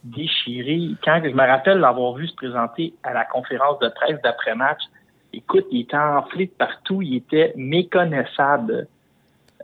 [0.04, 0.90] déchiré.
[1.04, 4.82] Quand je me rappelle l'avoir vu se présenter à la conférence de presse d'après-match,
[5.32, 7.02] écoute, il était enflé de partout.
[7.02, 8.88] Il était méconnaissable,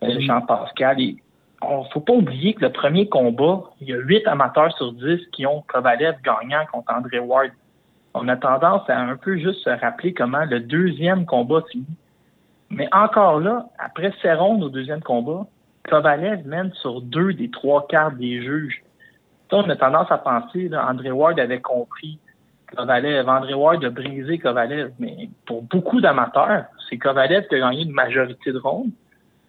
[0.04, 1.00] euh, Jean-Pascal.
[1.00, 1.20] Il
[1.64, 5.20] ne faut pas oublier que le premier combat, il y a huit amateurs sur dix
[5.32, 7.52] qui ont Kovalev gagnant contre André Ward.
[8.14, 11.86] On a tendance à un peu juste se rappeler comment le deuxième combat finit.
[12.70, 15.48] Mais encore là, après Cerrone au deuxième combat,
[15.90, 18.84] Kovalev mène sur deux des trois quarts des juges.
[19.52, 22.20] on a tendance à penser, André Ward avait compris
[22.76, 23.28] Kovalev.
[23.28, 24.92] André Ward a brisé Kovalev.
[25.00, 28.92] Mais pour beaucoup d'amateurs, c'est Kovalev qui a gagné une majorité de rondes.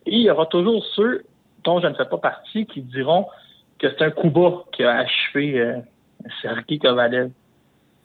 [0.06, 1.22] Et il y aura toujours ceux
[1.64, 3.26] dont je ne fais pas partie qui diront
[3.78, 5.78] que c'est un coup bas qui a achevé euh,
[6.42, 7.30] Sergei Kovalev.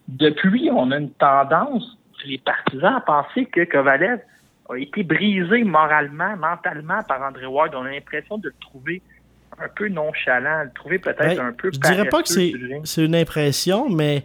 [0.07, 4.19] Depuis, on a une tendance, les partisans, à penser que Kovalev
[4.69, 7.73] a été brisé moralement, mentalement par André Ward.
[7.75, 9.01] On a l'impression de le trouver
[9.59, 13.03] un peu nonchalant, de le trouver peut-être Ben, un peu Je dirais pas que c'est
[13.03, 14.23] une impression, mais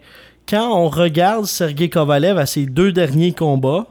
[0.48, 3.86] quand on regarde Sergei Kovalev à ses deux derniers combats,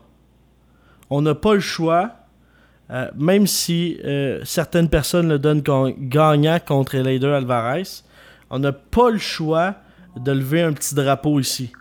[1.09, 2.11] on n'a pas le choix,
[2.91, 7.83] euh, même si euh, certaines personnes le donnent gagnant contre Eleider Alvarez,
[8.49, 9.75] on n'a pas le choix
[10.15, 11.71] de lever un petit drapeau ici.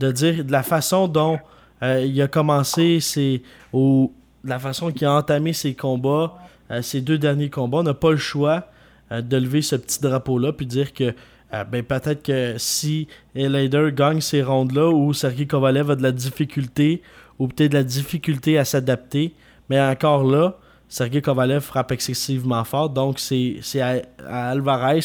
[0.00, 1.38] De dire de la façon dont
[1.82, 3.42] euh, il a commencé, ses,
[3.74, 6.34] ou de la façon qu'il a entamé ses combats,
[6.82, 8.68] ses deux derniers combats, on n'a pas le choix
[9.10, 11.14] de lever ce petit drapeau-là puis dire que
[11.50, 17.00] ben, peut-être que si Elader gagne ces rondes-là ou Sergei Kovalev a de la difficulté
[17.38, 19.34] ou peut-être de la difficulté à s'adapter,
[19.68, 20.56] mais encore là,
[20.88, 25.00] Sergei Kovalev frappe excessivement fort, donc c'est à, Alvarez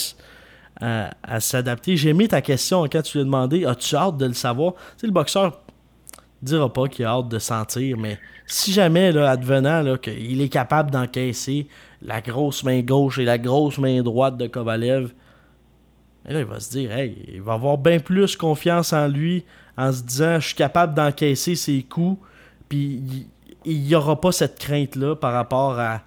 [0.79, 1.97] à, à s'adapter.
[1.97, 4.73] J'ai aimé ta question quand tu lui as demandé As-tu hâte de le savoir?
[4.97, 5.59] Sais, le boxeur
[6.41, 10.49] dira pas qu'il a hâte de sentir, mais si jamais, là, advenant, là, qu'il est
[10.49, 11.67] capable d'encaisser
[12.01, 15.13] la grosse main gauche et la grosse main droite de Kovalev,
[16.25, 19.45] là, il va se dire, hey, il va avoir bien plus confiance en lui
[19.77, 22.21] en se disant, je suis capable d'encaisser ses coups,
[22.67, 23.27] puis
[23.65, 26.01] il n'y aura pas cette crainte-là par rapport à,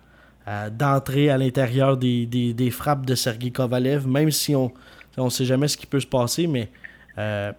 [0.47, 4.73] à- d'entrer à l'intérieur des, des- des frappes de Sergei Kovalev, même si on
[5.19, 6.69] ne sait jamais ce qui peut se passer, mais
[7.19, 7.53] euh,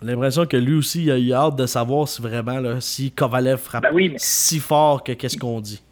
[0.00, 3.58] l'impression que lui aussi, il a eu hâte de savoir si vraiment, là, si Kovalev
[3.58, 5.82] frappe Ben oui, mais- si fort que qu'est-ce qu'on dit.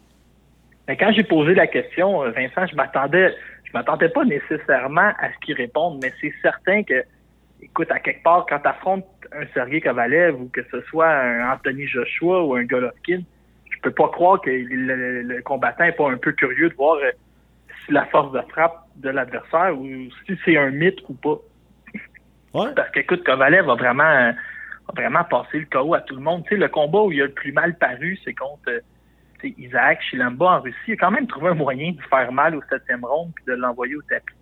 [0.87, 5.29] Mais quand j'ai posé la question, euh, Vincent, je m'attendais, je m'attendais pas nécessairement à
[5.33, 7.03] ce qu'il réponde, mais c'est certain que,
[7.61, 11.53] écoute, à quelque part, quand tu affrontes un Sergei Kovalev ou que ce soit un
[11.53, 13.21] Anthony Joshua ou un Golovkin,
[13.69, 17.11] je peux pas croire que le, combattant est pas un peu curieux de voir euh,
[17.85, 19.87] si la force de frappe de l'adversaire ou
[20.25, 21.39] si c'est un mythe ou pas.
[22.75, 24.33] Parce qu'écoute, Kovalev a vraiment, a
[24.95, 26.43] vraiment passé le KO à tout le monde.
[26.43, 30.01] Tu sais, le combat où il a le plus mal paru, c'est contre euh, Isaac
[30.01, 30.77] Chilemba en Russie.
[30.87, 33.53] Il a quand même trouvé un moyen de faire mal au septième round puis de
[33.53, 34.35] l'envoyer au tapis.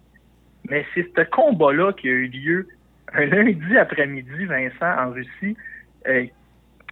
[0.70, 2.68] Mais c'est ce combat-là qui a eu lieu
[3.14, 5.58] un lundi après-midi, Vincent, en Russie,
[6.08, 6.26] euh,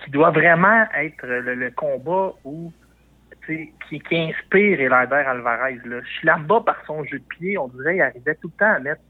[0.04, 2.72] qui doit vraiment être le, combat où
[3.46, 5.80] qui, qui inspire Elander Alvarez.
[5.86, 6.02] Là.
[6.04, 9.02] Chilamba, par son jeu de pied, on dirait, il arrivait tout le temps à mettre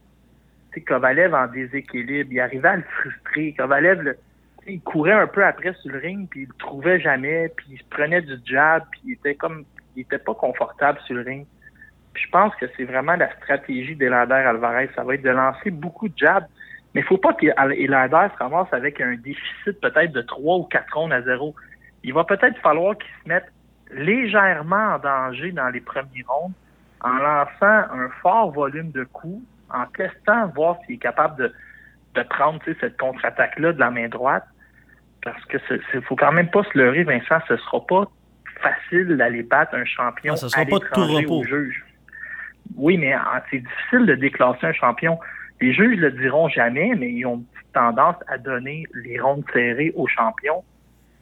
[0.85, 2.29] Kovalev en déséquilibre.
[2.31, 3.55] Il arrivait à le frustrer.
[3.57, 4.17] Kovalev, le-
[4.67, 7.77] il courait un peu après sur le ring, puis il le trouvait jamais, puis il
[7.79, 9.63] se prenait du jab, puis il était comme,
[9.95, 11.45] il était pas confortable sur le ring.
[12.13, 14.89] Puis je pense que c'est vraiment la stratégie d'Elander Alvarez.
[14.95, 16.45] Ça va être de lancer beaucoup de jabs,
[16.97, 20.91] mais il faut pas qu'Elander se ramasse avec un déficit peut-être de 3 ou 4
[20.95, 21.53] rondes à zéro.
[22.03, 23.45] Il va peut-être falloir qu'il se mette
[23.91, 26.53] légèrement en danger dans les premiers rondes
[27.01, 31.53] en lançant un fort volume de coups, en testant, voir s'il est capable de,
[32.15, 34.47] de prendre cette contre-attaque-là de la main droite.
[35.21, 35.57] Parce que
[35.93, 38.05] il faut quand même pas se leurrer, Vincent, ce sera pas
[38.59, 41.41] facile d'aller battre un champion Ah, ce sera à pas de tout l'étranger repos.
[41.41, 41.85] au juge.
[42.75, 45.19] Oui, mais ah, c'est difficile de déclasser un champion.
[45.59, 47.43] Les juges le diront jamais, mais ils ont
[47.73, 50.63] tendance à donner les rondes serrées aux champions.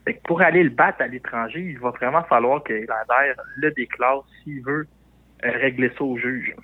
[0.05, 3.71] Fait que pour aller le battre à l'étranger, il va vraiment falloir que Lader le
[3.71, 4.87] déclare s'il veut
[5.43, 6.55] euh, régler ça au juge.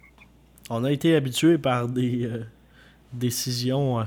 [0.69, 2.43] On a été habitué par des euh,
[3.11, 4.03] décisions, euh,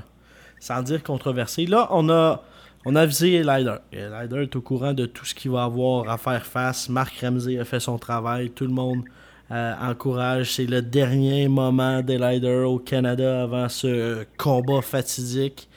[0.59, 1.65] sans dire controversées.
[1.65, 2.43] Là, on a,
[2.85, 3.77] on a visé Lider.
[3.91, 6.87] Lider est au courant de tout ce qu'il va avoir à faire face.
[6.87, 8.51] Marc Ramsey a fait son travail.
[8.51, 9.03] Tout le monde
[9.51, 10.53] encourage.
[10.53, 15.69] C'est le dernier moment de Lider au Canada avant ce combat fatidique.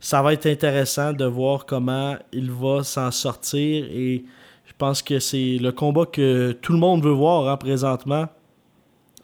[0.00, 4.24] Ça va être intéressant de voir comment il va s'en sortir et
[4.64, 8.26] je pense que c'est le combat que tout le monde veut voir hein, présentement.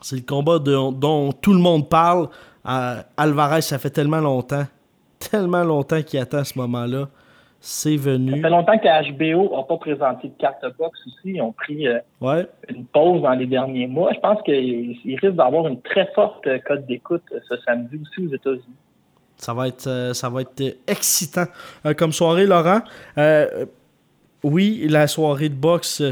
[0.01, 2.29] C'est le combat dont tout le monde parle.
[2.66, 4.66] Euh, Alvarez, ça fait tellement longtemps.
[5.18, 7.09] tellement longtemps qu'il attend ce moment-là.
[7.61, 8.31] C'est venu.
[8.31, 11.35] Ça fait longtemps que HBO n'a pas présenté de carte box aussi.
[11.35, 11.99] Ils ont pris euh,
[12.69, 14.13] une pause dans les derniers mois.
[14.15, 18.77] Je pense qu'ils risquent d'avoir une très forte cote d'écoute ce samedi aussi aux États-Unis.
[19.37, 21.45] Ça va être, ça va être excitant
[21.97, 22.81] comme soirée, Laurent.
[24.43, 26.03] oui, la soirée de boxe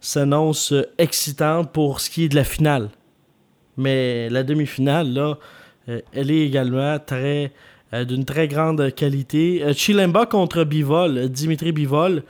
[0.00, 2.88] s'annonce excitante pour ce qui est de la finale.
[3.76, 5.38] Mais la demi-finale, là,
[5.88, 7.48] euh, elle est également très euh,
[8.02, 9.62] d'une très grande qualité.
[9.62, 12.22] Euh, Chilemba contre Bivol, Dimitri Bivol,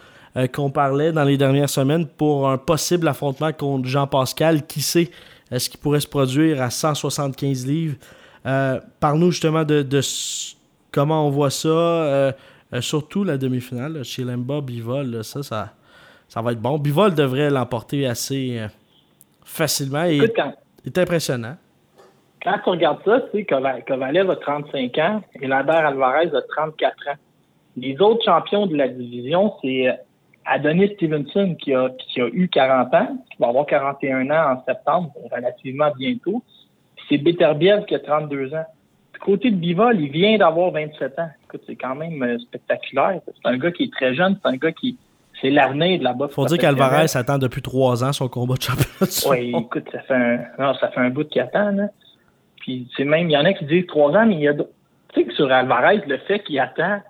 [0.53, 4.67] qu'on parlait dans les dernières semaines pour un possible affrontement contre Jean-Pascal.
[4.67, 5.11] Qui sait
[5.57, 7.95] ce qui pourrait se produire à 175 livres?
[8.43, 9.87] Parle-nous justement de,
[10.91, 12.35] comment on voit ça.
[12.81, 15.73] surtout la demi-finale, Chilemba, Bivol, ça, ça,
[16.29, 16.79] ça va être bon.
[16.79, 18.61] Bivol devrait l'emporter assez
[19.45, 20.05] facilement.
[20.05, 20.19] Et
[20.85, 21.57] est impressionnant
[22.45, 27.09] quand tu regardes ça, tu sais, Kovalev a 35 ans et Lander Alvarez a 34
[27.09, 27.15] ans.
[27.77, 29.93] Les autres champions de la division, c'est euh,
[30.45, 34.65] Adonis Stevenson qui a, qui a eu 40 ans, qui va avoir 41 ans en
[34.65, 36.43] septembre, relativement bientôt.
[37.09, 38.67] C'est Beterbiev qui a 32 ans.
[39.15, 41.31] Du côté de Bivol, il vient d'avoir 27 ans.
[41.45, 43.21] Écoute, c'est quand même euh, spectaculaire.
[43.27, 44.99] C'est un gars qui est très jeune, c'est un gars qui,
[45.41, 46.35] c'est l'avenir de la boxe.
[46.35, 49.11] Faut dire qu'Alvarez attend depuis trois ans son combat de championnat.
[49.31, 51.89] Oui, écoute, ça fait un, non, ça fait un bout qu'il attend, là.
[52.65, 54.55] Puis, c'est même, il y en a qui disent trois ans, mais il y a
[54.55, 54.65] Tu
[55.15, 57.03] sais que sur Alvarez, le fait qu'il attend,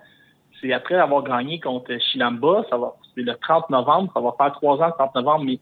[0.59, 4.51] c'est après avoir gagné contre Chilamba, ça va, c'est le 30 novembre, ça va faire
[4.51, 5.59] trois ans le 30 novembre, mais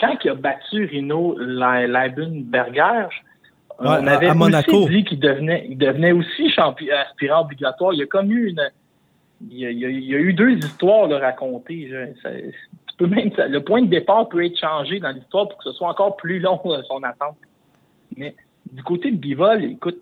[0.00, 3.08] quand il a battu Rino Leibenberger,
[3.78, 4.88] on avait à Monaco.
[4.88, 7.92] dit qu'il devenait, il devenait aussi champion, aspirant obligatoire.
[7.92, 8.70] Il y a comme eu une,
[9.50, 11.90] il y a, il y a, eu deux histoires à raconter.
[12.22, 15.72] tu peux même, le point de départ peut être changé dans l'histoire pour que ce
[15.72, 17.36] soit encore plus long, son attente.
[18.16, 18.34] Mais
[18.72, 19.98] du côté de Bivol, écoute,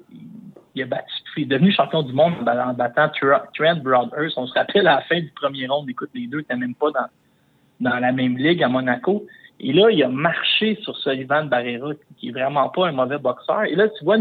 [0.74, 4.38] il, a battu, il est devenu champion du monde en battant Trent Broadhurst.
[4.38, 6.90] On se rappelle à la fin du premier round, écoute, les deux n'étaient même pas
[6.90, 9.26] dans, dans la même ligue à Monaco.
[9.60, 13.64] Et là, il a marché sur Sullivan Barrera, qui est vraiment pas un mauvais boxeur.
[13.64, 14.18] Et là, tu vois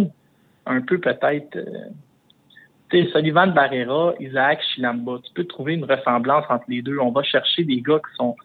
[0.66, 1.90] un peu peut-être, euh,
[2.90, 5.20] tu sais, Sullivan Barrera, Isaac Chilamba.
[5.24, 7.00] Tu peux trouver une ressemblance entre les deux.
[7.00, 8.36] On va chercher des gars qui sont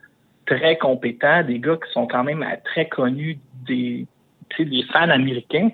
[0.46, 4.06] très compétents, des gars qui sont quand même très connus des,
[4.64, 5.70] des fans américains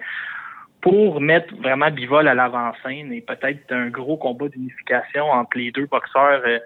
[0.83, 5.87] pour mettre vraiment Bivol à l'avant-scène et peut-être un gros combat d'unification entre les deux
[5.87, 6.59] boxeurs euh,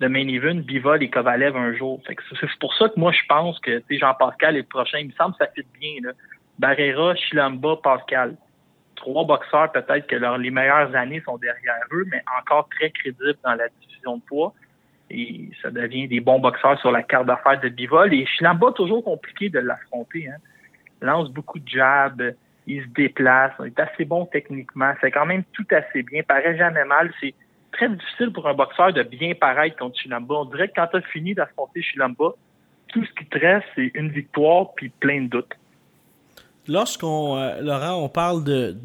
[0.00, 2.00] de main event, Bivol et Kovalev un jour.
[2.06, 4.98] C'est pour ça que moi je pense que Jean-Pascal est le prochain.
[4.98, 6.12] Il me semble que ça fit bien.
[6.58, 8.36] Barrera, Chilamba, Pascal.
[8.96, 13.54] Trois boxeurs peut-être que les meilleures années sont derrière eux, mais encore très crédibles dans
[13.54, 14.54] la division de poids.
[15.10, 18.14] Et ça devient des bons boxeurs sur la carte d'affaires de Bivol.
[18.14, 20.28] Et Chilamba, toujours compliqué de l'affronter.
[20.28, 20.38] Hein
[21.00, 22.34] lance beaucoup de jabs,
[22.66, 26.56] il se déplace, il est assez bon techniquement, c'est quand même tout assez bien, paraît
[26.56, 27.12] jamais mal.
[27.20, 27.34] C'est
[27.72, 30.34] très difficile pour un boxeur de bien paraître contre Chilamba.
[30.34, 32.34] On dirait que quand tu as fini d'affronter Chilamba,
[32.88, 35.54] tout ce qui te reste, c'est une victoire puis plein de doutes.
[36.66, 38.76] Lorsqu'on, euh, Laurent, on parle de,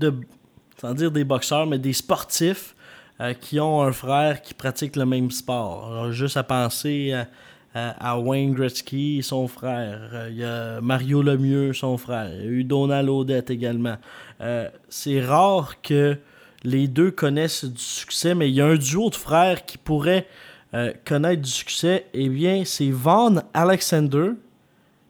[0.78, 2.76] sans dire des boxeurs, mais des sportifs
[3.20, 6.12] euh, qui ont un frère qui pratique le même sport.
[6.12, 7.28] juste à penser à
[7.76, 10.10] à Wayne Gretzky, son frère.
[10.14, 12.30] Euh, il y a Mario Lemieux, son frère.
[12.32, 13.96] Il y a eu Donald Odette également.
[14.42, 16.18] Euh, c'est rare que
[16.64, 20.28] les deux connaissent du succès, mais il y a un duo de frères qui pourrait
[20.74, 22.06] euh, connaître du succès.
[22.14, 24.32] Eh bien, c'est Von Alexander,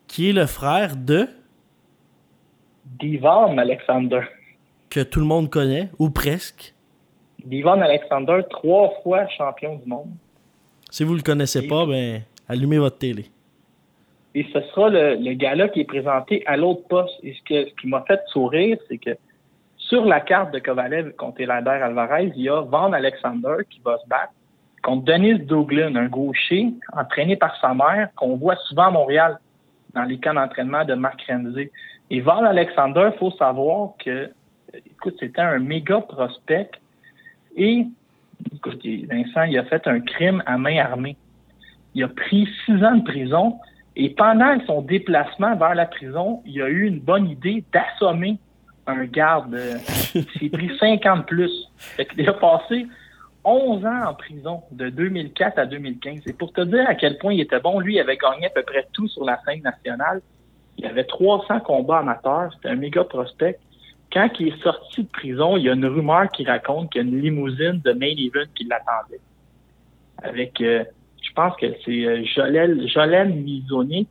[0.07, 1.27] qui est le frère de...
[2.85, 4.21] Divan Alexander.
[4.89, 6.73] Que tout le monde connaît, ou presque.
[7.43, 10.11] Divan Alexander, trois fois champion du monde.
[10.89, 12.21] Si vous le connaissez pas, ben
[12.53, 13.25] allumez votre télé.
[14.35, 17.13] Et ce sera le, le gars-là qui est présenté à l'autre poste.
[17.23, 19.11] Et ce, que, ce qui m'a fait sourire, c'est que
[19.77, 23.97] sur la carte de Kovalev contre Elander Alvarez, il y a Van Alexander qui va
[23.99, 24.33] se battre
[24.81, 29.39] contre Denis Douglin, un gaucher entraîné par sa mère qu'on voit souvent à Montréal
[29.93, 31.69] dans les camps d'entraînement de Marc Renzi.
[32.09, 34.31] Et Van Alexander, il faut savoir que,
[34.73, 36.71] écoute, c'était un méga prospect
[37.55, 37.85] et,
[38.53, 41.15] écoute, Vincent, il a fait un crime à main armée
[41.95, 43.59] il a pris six ans de prison
[43.95, 48.39] et pendant son déplacement vers la prison, il a eu une bonne idée d'assommer
[48.87, 49.57] un garde.
[50.15, 51.51] Il s'est pris 50 plus.
[52.17, 52.87] il a passé
[53.43, 56.21] 11 ans en prison de 2004 à 2015.
[56.25, 58.49] Et pour te dire à quel point il était bon, lui il avait gagné à
[58.49, 60.21] peu près tout sur la scène nationale.
[60.77, 62.51] Il avait 300 combats amateurs.
[62.55, 63.59] C'était un méga prospect.
[64.11, 67.05] Quand il est sorti de prison, il y a une rumeur qui raconte qu'il y
[67.05, 69.21] a une limousine de main event qui l'attendait.
[70.23, 70.83] Avec euh,
[71.33, 73.43] je pense que c'est euh, Jolène, Jolène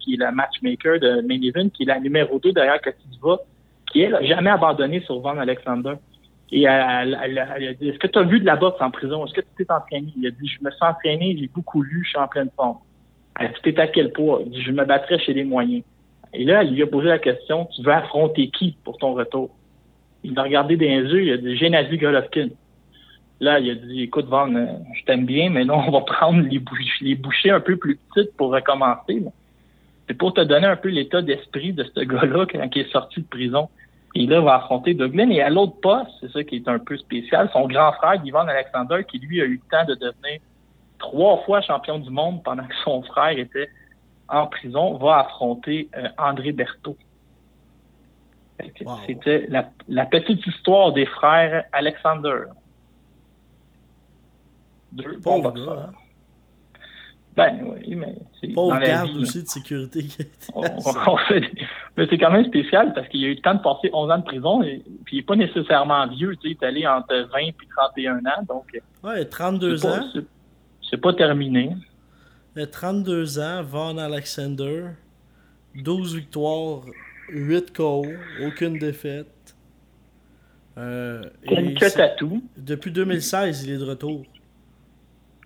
[0.00, 3.38] qui est la matchmaker de Main Event, qui est la numéro 2 derrière Kativa,
[3.86, 5.94] qui elle n'a jamais abandonné sur Van Alexander.
[6.50, 9.24] Et elle, a dit Est-ce que tu as vu de la boxe en prison?
[9.24, 10.12] Est-ce que tu t'es entraîné?
[10.16, 12.78] Il a dit Je me suis entraîné, j'ai beaucoup lu, je suis en pleine forme.
[13.38, 14.40] Elle a dit T'es à quel poids?
[14.44, 15.84] Il dit Je me battrais chez les moyens.
[16.34, 19.50] Et là, elle lui a posé la question Tu veux affronter qui pour ton retour?
[20.24, 22.48] Il l'a regardé dans les yeux, il a dit Gennady Golovkin.
[23.40, 26.42] Là, il a dit Écoute, Van, euh, je t'aime bien, mais là, on va prendre
[26.42, 29.22] les, bouch- les bouchées un peu plus petites pour recommencer.
[30.08, 33.20] C'est pour te donner un peu l'état d'esprit de ce gars-là quand il est sorti
[33.20, 33.68] de prison.
[34.14, 35.30] Et là, il va affronter Douglin.
[35.30, 38.46] Et à l'autre poste, c'est ça qui est un peu spécial, son grand frère, Ivan
[38.46, 40.40] Alexander, qui lui a eu le temps de devenir
[40.98, 43.68] trois fois champion du monde pendant que son frère était
[44.28, 46.96] en prison, va affronter euh, André Berthaud.
[49.06, 52.44] C'était la, la petite histoire des frères Alexander.
[54.92, 55.92] Deux Pauvre gars, hein.
[57.34, 60.02] Ben oui, mais c'est Pauvre dans la garde vie, aussi de sécurité.
[60.04, 60.18] qui
[60.54, 61.50] On- on fait-
[61.96, 64.18] Mais c'est quand même spécial parce qu'il a eu le temps de passer 11 ans
[64.18, 67.14] de prison et puis il n'est pas nécessairement vieux, tu sais, il est allé entre
[67.32, 68.66] 20 et 31 ans, donc
[69.02, 70.08] Ouais, 32 c'est pas- ans.
[70.90, 71.74] c'est- pas terminé.
[72.54, 74.88] Il a 32 ans, Von Alexander.
[75.74, 76.82] 12 victoires,
[77.30, 78.04] 8 KO,
[78.46, 79.56] aucune défaite.
[80.76, 82.42] Euh, et Quelques tatous.
[82.58, 84.22] Depuis 2016, il est de retour.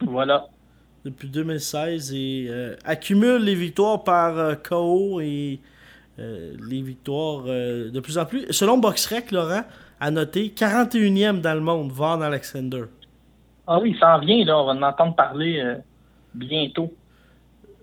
[0.02, 0.46] Voilà.
[1.04, 5.60] Depuis 2016 et euh, accumule les victoires par euh, KO et
[6.18, 8.46] euh, les victoires euh, de plus en plus.
[8.50, 9.62] Selon BoxRec, Laurent
[10.00, 12.84] a noté 41e dans le monde, Von Alexander.
[13.66, 15.62] Ah oui, il s'en vient, là, on va en entendre parler
[16.34, 16.92] bientôt.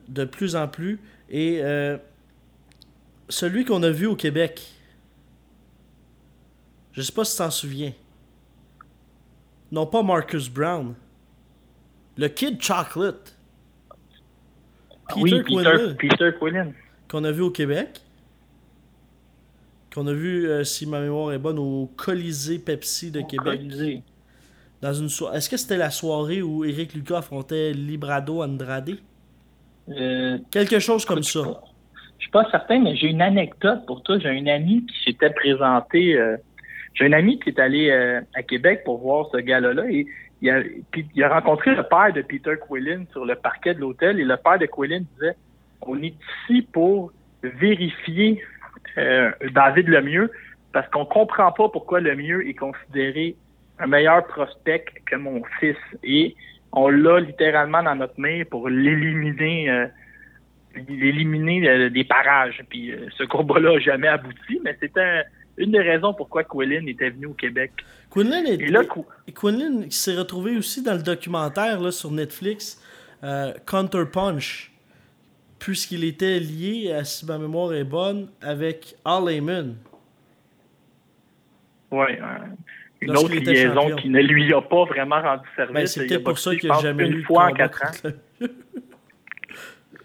[0.08, 1.02] de plus en plus.
[1.30, 1.62] Et
[3.28, 4.62] celui qu'on a vu au Québec,
[6.94, 7.92] je sais pas si tu t'en souviens.
[9.72, 10.94] Non pas Marcus Brown.
[12.18, 13.36] Le Kid Chocolate.
[15.10, 16.74] Ah oui, Peter, Peter Quillen.
[17.10, 18.00] qu'on a vu au Québec.
[19.94, 23.60] Qu'on a vu, euh, si ma mémoire est bonne, au Colisée Pepsi de Québec.
[23.60, 24.02] Colisée.
[24.82, 28.98] Dans une so- Est-ce que c'était la soirée où Eric Lucas affrontait Librado Andrade?
[29.90, 31.42] Euh, Quelque chose comme ça.
[32.18, 34.18] Je suis pas certain, mais j'ai une anecdote pour toi.
[34.20, 36.16] J'ai un ami qui s'était présenté.
[36.18, 36.38] euh,
[36.96, 37.92] j'ai un ami qui est allé
[38.36, 40.06] à Québec pour voir ce gars-là et
[40.44, 44.36] il a, rencontré le père de Peter Quillen sur le parquet de l'hôtel et le
[44.36, 45.36] père de Quillen disait
[45.82, 46.14] on est
[46.50, 48.44] ici pour vérifier
[48.98, 50.32] euh, David Lemieux
[50.74, 53.36] parce qu'on comprend pas pourquoi Lemieux est considéré
[53.80, 56.36] un meilleur prospect que mon fils et
[56.74, 59.88] on l'a littéralement dans notre main pour l'éliminer euh,
[60.90, 62.62] l'éliminer euh, des parages.
[62.70, 65.24] Puis ce combat-là n'a jamais abouti, mais c'était un-
[65.58, 67.72] une des raisons pourquoi Quillen était venu au Québec.
[68.10, 72.82] Quinlan, est, Et là, Qu- Quinlan s'est retrouvé aussi dans le documentaire là, sur Netflix,
[73.24, 74.72] euh, Counter Punch,
[75.60, 79.76] puisqu'il était lié, à, si ma mémoire est bonne, avec Al Heyman.
[81.92, 82.26] ouais, euh,
[83.02, 83.96] une autre liaison champion.
[83.98, 85.74] qui ne lui a pas vraiment rendu service.
[85.74, 87.54] Ben, c'est Il a peut-être pour ça qu'il n'a jamais une eu fois en ans.
[87.56, 88.14] le.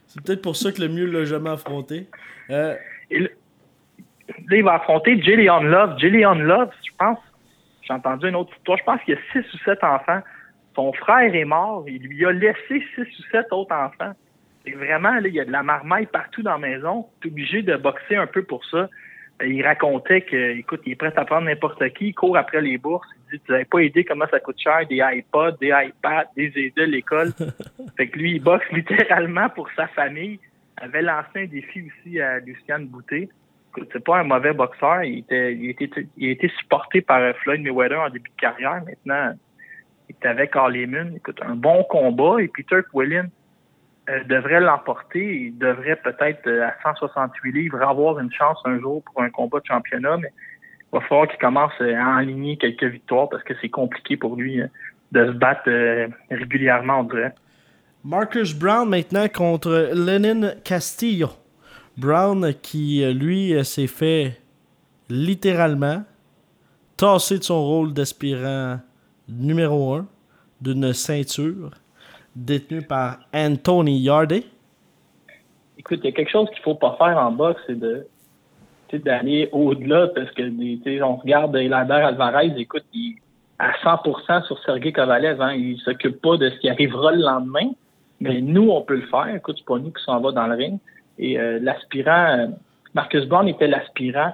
[0.07, 2.07] C'est peut-être pour ça que le mieux l'a jamais affronté.
[2.51, 2.75] Euh,
[3.11, 3.29] Et
[4.29, 5.99] là, il va affronter Jillian Love.
[5.99, 7.19] Jillian Love, je pense,
[7.83, 10.21] j'ai entendu une autre histoire, je pense qu'il y a six ou sept enfants.
[10.75, 14.13] Son frère est mort, il lui a laissé six ou sept autres enfants.
[14.67, 17.07] Et vraiment, là, il y a de la marmaille partout dans la maison.
[17.21, 18.89] Tu es obligé de boxer un peu pour ça.
[19.41, 22.61] Euh, Il racontait que, écoute, il est prêt à prendre n'importe qui, il court après
[22.61, 23.09] les bourses.
[23.33, 26.53] Il dit, tu n'avais pas idée comment ça coûte cher, des iPods, des iPads, des
[26.57, 27.33] aides à l'école.
[27.97, 30.39] fait que lui, il boxe littéralement pour sa famille.
[30.81, 33.29] Il avait lancé un défi aussi à Luciane Boutet.
[33.93, 35.03] C'est pas un mauvais boxeur.
[35.03, 38.41] Il était, il était, il a été supporté par euh, Floyd Mayweather en début de
[38.41, 38.83] carrière.
[38.85, 39.35] Maintenant,
[40.09, 40.77] il est avec Carl.
[40.77, 42.41] Écoute, un bon combat.
[42.41, 43.31] Et Peter Quillen
[44.09, 45.47] euh, devrait l'emporter.
[45.47, 49.61] Il devrait peut-être, euh, à 168 livres, avoir une chance un jour pour un combat
[49.61, 50.17] de championnat.
[50.19, 50.33] Mais
[50.93, 54.63] il va falloir qu'il commence à enligner quelques victoires parce que c'est compliqué pour lui
[55.13, 55.71] de se battre
[56.31, 57.35] régulièrement, on dirait.
[58.05, 61.29] Marcus Brown maintenant contre Lenin Castillo.
[61.99, 64.41] Brown qui, euh, lui, euh, s'est fait
[65.11, 66.05] littéralement
[66.97, 68.79] tasser de son rôle d'aspirant
[69.29, 70.07] numéro 1
[70.61, 71.71] d'une ceinture
[72.37, 74.43] détenue par Anthony Yarde.
[75.77, 78.07] Écoute, il y a quelque chose qu'il faut pas faire en boxe, c'est de
[79.05, 82.85] d'aller au-delà parce que on regarde Elander Alvarez, écoute,
[83.59, 87.71] à 100% sur Sergei Kovalev, hein, il s'occupe pas de ce qui arrivera le lendemain,
[88.21, 89.35] mais nous on peut le faire.
[89.35, 90.79] Écoute, c'est pas nous qui s'en va dans le ring.
[91.19, 92.47] Et euh, l'aspirant, euh,
[92.95, 94.33] Marcus Brown était l'aspirant.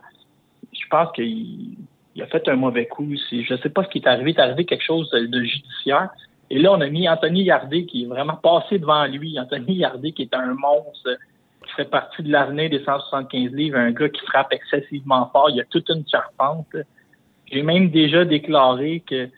[0.73, 1.77] Je pense qu'il
[2.15, 3.09] il a fait un mauvais coup.
[3.33, 4.31] Je sais pas ce qui est arrivé.
[4.31, 6.11] Il est arrivé quelque chose de, judiciaire.
[6.51, 9.39] Et là, on a mis Anthony Yardé qui est vraiment passé devant lui.
[9.39, 11.19] Anthony Yardé qui est un monstre,
[11.67, 15.51] qui fait partie de l'avenir des 175 livres, un gars qui frappe excessivement fort.
[15.51, 16.77] Il a toute une charpente.
[17.51, 19.29] J'ai même déjà déclaré que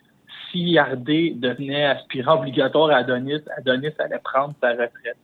[0.50, 5.16] si Yardé devenait aspirant obligatoire à Adonis, Adonis allait prendre sa retraite.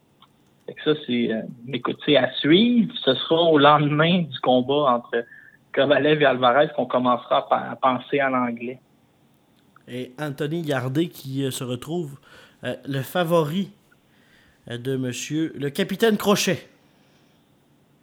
[0.67, 1.43] Fait que ça, c'est, euh,
[1.73, 2.93] écoute, c'est à suivre.
[3.05, 5.25] Ce sera au lendemain du combat entre
[5.73, 8.79] Kovalev et Alvarez qu'on commencera à, penser à l'anglais.
[9.89, 12.19] Et Anthony Yardé qui euh, se retrouve
[12.65, 13.73] euh, le favori
[14.69, 16.69] de monsieur le capitaine Crochet.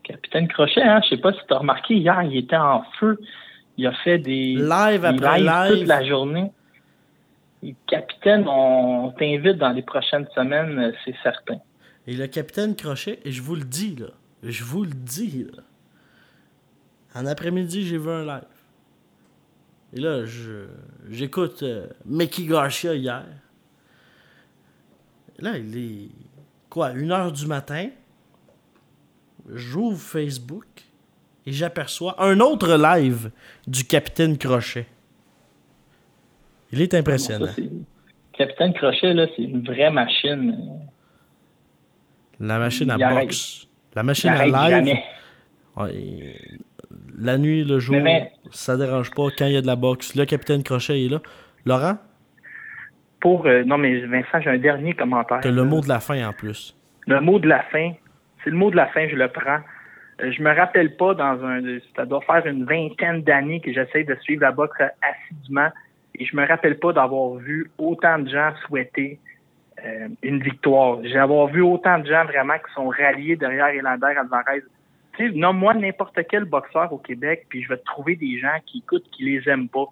[0.04, 3.18] Capitaine Crochet, hein, je sais pas si tu as remarqué, hier, il était en feu.
[3.78, 5.78] Il a fait des Live après lives live.
[5.78, 6.52] toute la journée.
[7.64, 11.60] Et capitaine, on t'invite dans les prochaines semaines, c'est certain.
[12.10, 14.08] Et le capitaine Crochet, et je vous le dis, là,
[14.42, 15.62] je vous le dis, là,
[17.14, 18.48] en après-midi, j'ai vu un live.
[19.94, 20.66] Et là, je,
[21.12, 23.26] j'écoute euh, Mickey Garcia hier.
[25.38, 26.10] Là, il est,
[26.68, 27.90] quoi, une heure du matin?
[29.54, 30.66] J'ouvre Facebook
[31.46, 33.30] et j'aperçois un autre live
[33.68, 34.88] du capitaine Crochet.
[36.72, 37.46] Il est impressionnant.
[37.46, 37.70] Ça, c'est-
[38.34, 40.80] Capitaine Crochet, là, c'est une vraie machine.
[42.40, 43.68] La machine à boxe.
[43.96, 44.96] La machine à live.
[45.76, 46.36] Ouais,
[47.18, 49.28] la nuit, le jour, Mais ça dérange pas.
[49.38, 51.20] Quand il y a de la boxe, le capitaine Crochet est là.
[51.66, 51.98] Laurent,
[53.20, 55.40] Pour, euh, non, mais Vincent, j'ai un dernier commentaire.
[55.42, 56.76] t'as le mot de la fin en plus.
[57.08, 57.92] Le mot de la fin,
[58.44, 59.60] c'est le mot de la fin, je le prends.
[60.22, 61.62] Euh, je me rappelle pas dans un,
[61.96, 65.70] ça doit faire une vingtaine d'années que j'essaie de suivre la boxe assidûment
[66.16, 69.20] et je me rappelle pas d'avoir vu autant de gens souhaiter
[69.86, 71.00] euh, une victoire.
[71.04, 74.64] J'ai avoir vu autant de gens vraiment qui sont ralliés derrière Elander Alvarez.
[75.18, 78.80] Tu sais, nomme-moi n'importe quel boxeur au Québec, puis je vais trouver des gens qui
[78.80, 79.86] écoutent, qui les aiment pas.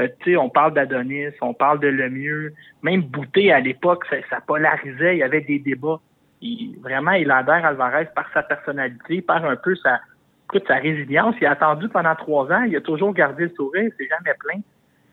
[0.00, 4.40] Euh, tu sais, on parle d'Adonis, on parle de Lemieux, même Bouté à l'époque, ça,
[4.40, 6.00] polarisait, il y avait des débats.
[6.40, 10.00] Il- vraiment, Elander Alvarez, par sa personnalité, par un peu sa,
[10.44, 13.90] écoute, sa résilience, il a attendu pendant trois ans, il a toujours gardé le sourire,
[13.98, 14.60] c'est jamais plein.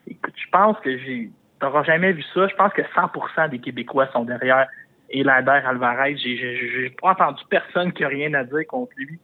[0.07, 1.30] Écoute, je pense que j'ai,
[1.60, 2.47] t'auras jamais vu ça.
[2.47, 4.68] Je pense que 100% des Québécois sont derrière
[5.12, 6.18] Elander Alvarez.
[6.18, 9.20] J'ai, pas entendu personne qui a rien à dire contre lui.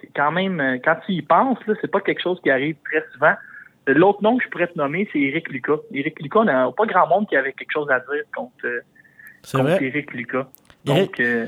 [0.00, 3.04] C'est quand même, euh, quand tu y penses, c'est pas quelque chose qui arrive très
[3.12, 3.34] souvent.
[3.88, 5.76] Euh, L'autre nom que je pourrais te nommer, c'est Éric Lucas.
[5.92, 8.80] Éric Lucas, on n'a pas grand monde qui avait quelque chose à dire contre, euh,
[9.52, 9.82] contre.
[9.82, 10.46] Éric Lucas.
[10.86, 11.46] Éric- Donc, euh,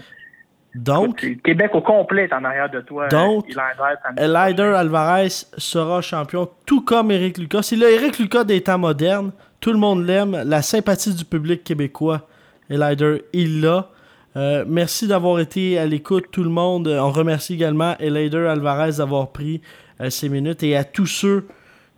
[0.74, 3.09] Donc, c'est le Québec au complet est en arrière de toi.
[3.09, 3.47] Donc,
[4.16, 7.62] Elider Alvarez sera champion, tout comme Eric Lucas.
[7.62, 9.32] C'est le Eric Lucas des temps modernes.
[9.61, 10.42] Tout le monde l'aime.
[10.46, 12.28] La sympathie du public québécois,
[12.70, 13.90] Elider, il l'a.
[14.36, 16.86] Euh, merci d'avoir été à l'écoute, tout le monde.
[16.86, 19.61] On remercie également Elider Alvarez d'avoir pris
[20.00, 21.48] euh, ces minutes et à tous ceux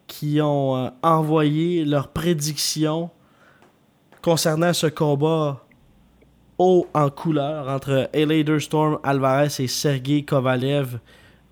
[0.06, 3.10] qui ont euh, envoyé leurs prédictions
[4.22, 5.62] concernant ce combat
[6.56, 10.98] haut en couleur entre Elider Storm Alvarez et Sergei Kovalev.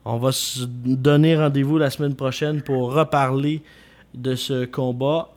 [0.07, 3.63] On va se donner rendez-vous la semaine prochaine pour reparler
[4.15, 5.29] de ce combat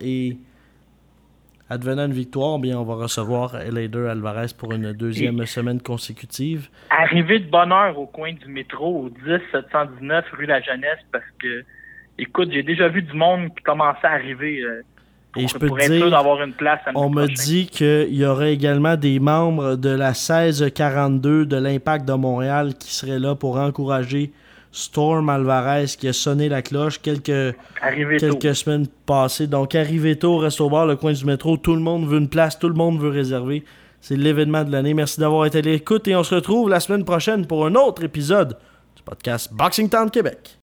[1.72, 6.68] advenant une victoire, bien on va recevoir Elider Alvarez pour une deuxième semaine consécutive.
[6.90, 11.24] Arrivé de bonne heure au coin du métro, au 10 719 rue La Jeunesse, parce
[11.40, 11.64] que,
[12.18, 14.82] écoute, j'ai déjà vu du monde qui commençait à arriver euh,
[15.32, 17.42] pour, Et je peux pour te être dire, d'avoir une place On me prochain.
[17.44, 22.92] dit qu'il y aurait également des membres de la 1642 de l'Impact de Montréal qui
[22.94, 24.30] seraient là pour encourager
[24.72, 28.36] Storm Alvarez qui a sonné la cloche quelques, Arrivé tôt.
[28.36, 29.46] quelques semaines passées.
[29.46, 31.56] Donc, arrivé tôt, reste au bar, le coin du métro.
[31.58, 33.64] Tout le monde veut une place, tout le monde veut réserver.
[34.00, 34.94] C'est l'événement de l'année.
[34.94, 38.02] Merci d'avoir été à l'écoute et on se retrouve la semaine prochaine pour un autre
[38.02, 38.56] épisode
[38.96, 40.58] du podcast Boxing Town Québec.